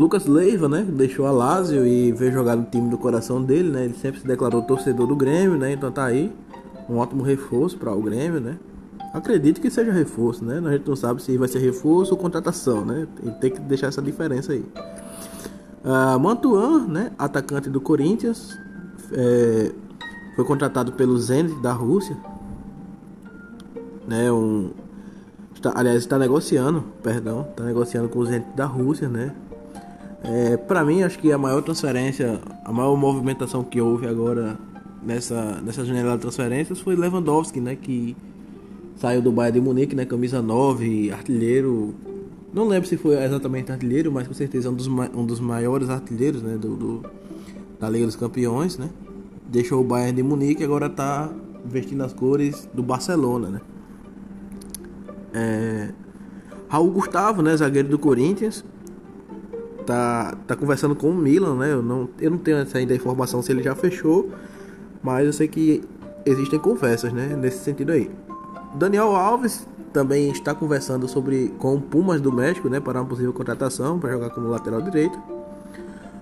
[0.00, 3.84] Lucas Leiva, né, deixou a Lazio e veio jogar no time do coração dele, né?
[3.84, 5.72] Ele sempre se declarou torcedor do Grêmio, né?
[5.74, 6.32] Então tá aí
[6.88, 8.56] um ótimo reforço para o Grêmio, né?
[9.12, 10.58] Acredito que seja reforço, né?
[10.64, 13.06] A gente não sabe se vai ser reforço ou contratação, né?
[13.42, 14.64] Tem que deixar essa diferença aí.
[15.84, 18.58] Uh, Mantuan, né, atacante do Corinthians,
[19.12, 19.70] é,
[20.34, 22.16] foi contratado pelo Zenit da Rússia,
[24.08, 24.70] né, um
[25.54, 29.34] está, aliás, está negociando, perdão, está negociando com os entes da Rússia, né?
[30.22, 34.58] É, para mim, acho que a maior transferência, a maior movimentação que houve agora
[35.02, 37.74] nessa, nessa janela de transferências foi Lewandowski, né?
[37.74, 38.16] Que
[38.96, 40.04] saiu do Bayern de Munique, né?
[40.04, 41.94] Camisa 9, artilheiro.
[42.52, 46.42] Não lembro se foi exatamente artilheiro, mas com certeza um dos, um dos maiores artilheiros,
[46.42, 46.56] né?
[46.58, 47.02] Do, do,
[47.78, 48.90] da Liga dos Campeões, né?
[49.46, 51.30] Deixou o Bayern de Munique e agora está
[51.64, 53.60] vestindo as cores do Barcelona, né?
[55.32, 55.88] É,
[56.68, 58.64] Raul Gustavo, né, zagueiro do Corinthians,
[59.86, 61.72] tá, tá conversando com o Milan, né?
[61.72, 64.30] Eu não, eu não tenho ainda informação se ele já fechou,
[65.02, 65.82] mas eu sei que
[66.24, 68.10] existem conversas, né, nesse sentido aí.
[68.74, 73.32] Daniel Alves também está conversando sobre com o Pumas do México, né, para uma possível
[73.32, 75.18] contratação para jogar como lateral direito.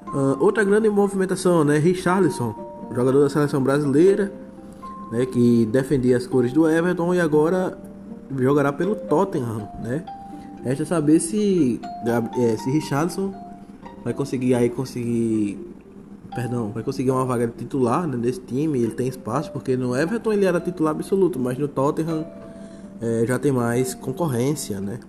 [0.09, 2.54] Uh, outra grande movimentação, né, Richarlison,
[2.94, 4.32] jogador da seleção brasileira,
[5.12, 7.76] né, que defendia as cores do Everton e agora
[8.36, 10.04] jogará pelo Tottenham, né?
[10.64, 11.80] Resta saber se,
[12.36, 13.32] é, se Richardson
[14.05, 15.59] vai conseguir aí conseguir
[16.34, 19.96] perdão, vai conseguir uma vaga de titular né, nesse time, ele tem espaço, porque no
[19.96, 22.26] Everton ele era titular absoluto, mas no Tottenham
[23.01, 25.01] é, já tem mais concorrência, né?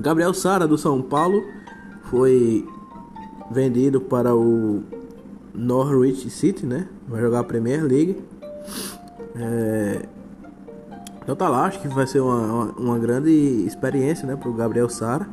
[0.00, 1.42] Gabriel Sara do São Paulo
[2.04, 2.66] foi
[3.50, 4.82] vendido para o
[5.54, 6.88] Norwich City, né?
[7.08, 8.22] Vai jogar a Premier League.
[9.34, 10.06] É,
[11.22, 14.88] então tá lá, acho que vai ser uma, uma, grande experiência né, para o Gabriel
[14.88, 15.28] Sara.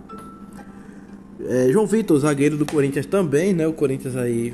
[1.46, 3.68] É, João Vitor, zagueiro do Corinthians também, né?
[3.68, 4.54] O Corinthians aí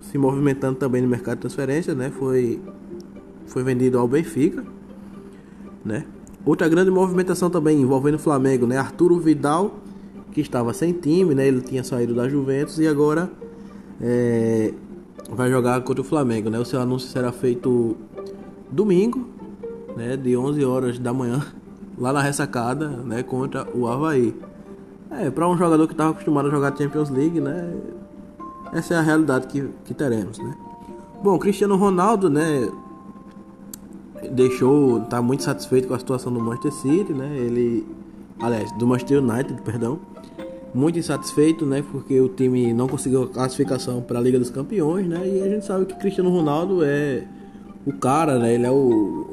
[0.00, 2.10] se movimentando também no mercado de transferência, né?
[2.10, 2.60] Foi,
[3.46, 4.64] foi vendido ao Benfica,
[5.84, 6.04] né?
[6.44, 8.78] Outra grande movimentação também envolvendo o Flamengo, né?
[8.78, 9.80] Arturo Vidal,
[10.32, 11.48] que estava sem time, né?
[11.48, 13.28] Ele tinha saído da Juventus e agora
[14.00, 14.72] é,
[15.30, 16.58] vai jogar contra o Flamengo, né?
[16.58, 17.96] O seu anúncio será feito
[18.70, 19.28] domingo,
[19.96, 21.44] né, de 11 horas da manhã,
[21.98, 24.34] lá na ressacada, né, contra o Havaí.
[25.10, 27.74] É, para um jogador que estava acostumado a jogar Champions League, né,
[28.72, 30.54] essa é a realidade que, que teremos, né.
[31.22, 32.68] Bom, Cristiano Ronaldo, né,
[34.32, 37.86] deixou, tá muito satisfeito com a situação do Manchester City, né, ele,
[38.40, 39.98] aliás, do Manchester United, perdão,
[40.74, 45.06] muito insatisfeito, né, porque o time não conseguiu a classificação para a Liga dos Campeões,
[45.06, 47.24] né, e a gente sabe que Cristiano Ronaldo é
[47.86, 49.26] o cara, né, ele é o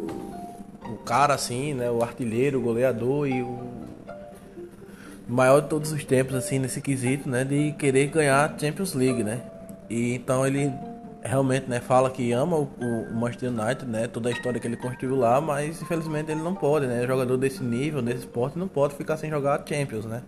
[1.04, 1.92] cara assim, né?
[1.92, 3.60] O artilheiro, o goleador e o
[5.28, 7.44] maior de todos os tempos, assim, nesse quesito, né?
[7.44, 9.42] De querer ganhar a Champions League, né?
[9.90, 10.74] E então ele
[11.24, 11.80] realmente, né?
[11.80, 14.08] Fala que ama o, o Manchester United, né?
[14.08, 17.06] Toda a história que ele construiu lá, mas infelizmente ele não pode, né?
[17.08, 20.22] Jogador desse nível, desse esporte, não pode ficar sem jogar a Champions, né?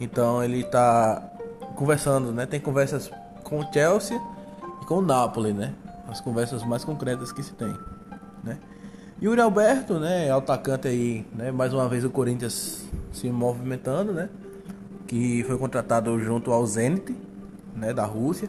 [0.00, 1.22] Então ele tá
[1.74, 2.46] conversando, né?
[2.46, 3.10] Tem conversas
[3.42, 4.20] com o Chelsea
[4.82, 5.74] e com o Napoli, né?
[6.06, 7.74] As conversas mais concretas que se tem,
[8.44, 8.58] né?
[9.20, 14.28] Yuri Alberto, né, atacante aí, né, mais uma vez o Corinthians se movimentando, né,
[15.08, 17.16] que foi contratado junto ao Zenit,
[17.74, 18.48] né, da Rússia.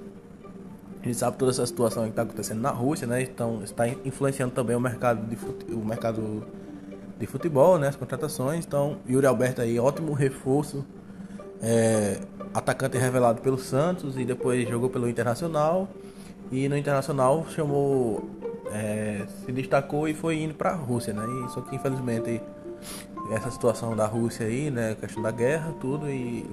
[1.02, 4.54] A gente sabe toda essa situação que está acontecendo na Rússia, né, então está influenciando
[4.54, 6.46] também o mercado de o mercado
[7.18, 8.64] de futebol, né, as contratações.
[8.64, 10.86] Então, Yuri Alberto aí, ótimo reforço,
[11.64, 12.20] é,
[12.54, 15.88] atacante revelado pelo Santos e depois jogou pelo Internacional.
[16.52, 18.30] E no Internacional chamou
[18.72, 21.26] é, se destacou e foi indo para a Rússia, né?
[21.50, 22.42] Só que infelizmente
[23.32, 26.50] essa situação da Rússia aí, né, questão da guerra, tudo e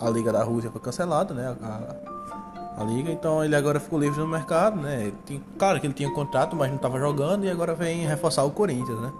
[0.00, 1.56] a liga da Rússia foi cancelada, né?
[1.62, 5.12] A, a liga, então ele agora ficou livre no mercado, né?
[5.26, 8.50] Tinha, claro que ele tinha contrato, mas não estava jogando e agora vem reforçar o
[8.50, 9.12] Corinthians, né?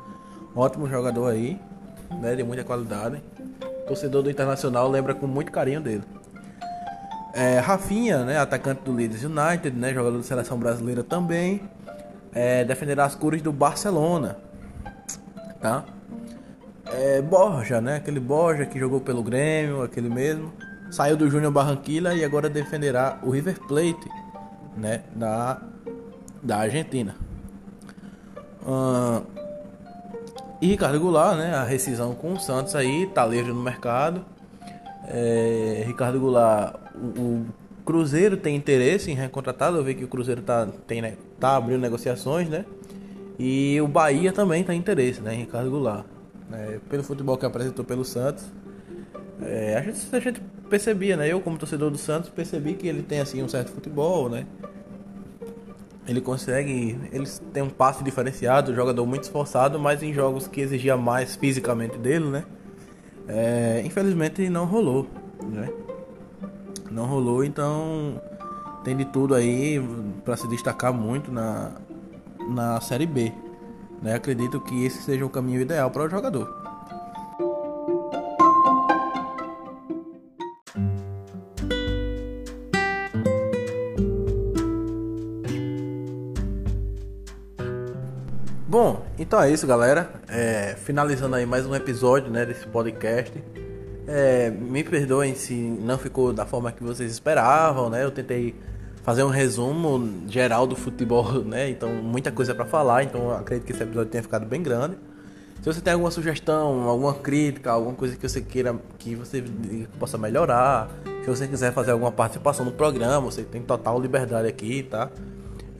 [0.55, 1.61] Ótimo jogador aí,
[2.20, 2.34] né?
[2.34, 3.20] De muita qualidade.
[3.86, 6.05] torcedor do Internacional lembra com muito carinho dele.
[7.34, 11.61] É, Rafinha, né, atacante do Leeds United, né, jogador da seleção brasileira também
[12.34, 14.38] é, defenderá as cores do Barcelona,
[15.60, 15.84] tá?
[16.86, 17.96] É, Borja, né?
[17.96, 20.52] Aquele Borja que jogou pelo Grêmio, aquele mesmo,
[20.90, 24.08] saiu do Júnior Barranquilla e agora defenderá o River Plate,
[24.76, 25.02] né?
[25.14, 25.60] Da,
[26.42, 27.14] da Argentina.
[30.60, 31.54] E Ricardo Goulart, né?
[31.54, 34.24] A rescisão com o Santos aí, tá no mercado.
[35.06, 37.46] É, Ricardo Goulart, o, o
[37.89, 39.78] Cruzeiro tem interesse em recontratá-lo.
[39.78, 42.66] Eu vi que o Cruzeiro tá, tem, né, tá abrindo negociações, né?
[43.39, 45.34] E o Bahia também tem interesse, né?
[45.34, 46.05] Em Ricardo Goulart.
[46.51, 46.80] Né?
[46.91, 48.45] Pelo futebol que apresentou pelo Santos.
[49.41, 51.32] É, a, gente, a gente percebia, né?
[51.32, 54.45] Eu, como torcedor do Santos, percebi que ele tem assim um certo futebol, né?
[56.07, 56.99] Ele consegue.
[57.11, 61.97] Ele tem um passe diferenciado, jogador muito esforçado, mas em jogos que exigia mais fisicamente
[61.97, 62.45] dele, né?
[63.26, 65.07] É, infelizmente não rolou,
[65.43, 65.70] né?
[66.99, 68.20] Não rolou, então
[68.82, 69.80] tem de tudo aí
[70.24, 71.70] para se destacar muito na,
[72.49, 73.32] na Série B.
[74.03, 74.14] Né?
[74.14, 76.53] Acredito que esse seja o caminho ideal para o jogador.
[88.66, 90.11] Bom, então é isso, galera.
[90.28, 93.32] É, finalizando aí mais um episódio né, desse podcast.
[94.09, 98.02] É, me perdoem se não ficou da forma que vocês esperavam, né?
[98.02, 98.54] Eu tentei
[99.02, 101.68] fazer um resumo geral do futebol, né?
[101.68, 104.96] Então, muita coisa para falar, então acredito que esse episódio tenha ficado bem grande.
[105.61, 109.44] Se você tem alguma sugestão, alguma crítica, alguma coisa que você queira que você
[109.98, 110.88] possa melhorar,
[111.22, 115.11] se você quiser fazer alguma participação no programa, você tem total liberdade aqui, tá?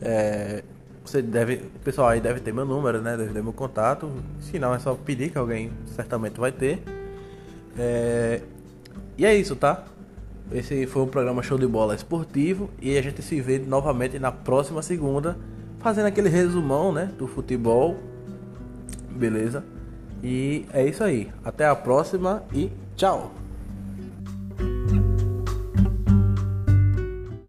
[0.03, 0.63] É,
[1.03, 3.17] você deve, o pessoal aí deve ter meu número, né?
[3.17, 4.11] Deve ter meu contato.
[4.41, 6.83] Se não, é só pedir que alguém certamente vai ter.
[7.79, 8.43] É...
[9.17, 9.85] E é isso, tá?
[10.53, 14.33] Esse foi um programa show de bola esportivo e a gente se vê novamente na
[14.33, 15.37] próxima segunda,
[15.79, 17.97] fazendo aquele resumão, né, do futebol.
[19.11, 19.65] Beleza?
[20.23, 21.31] E é isso aí.
[21.45, 23.38] Até a próxima e tchau.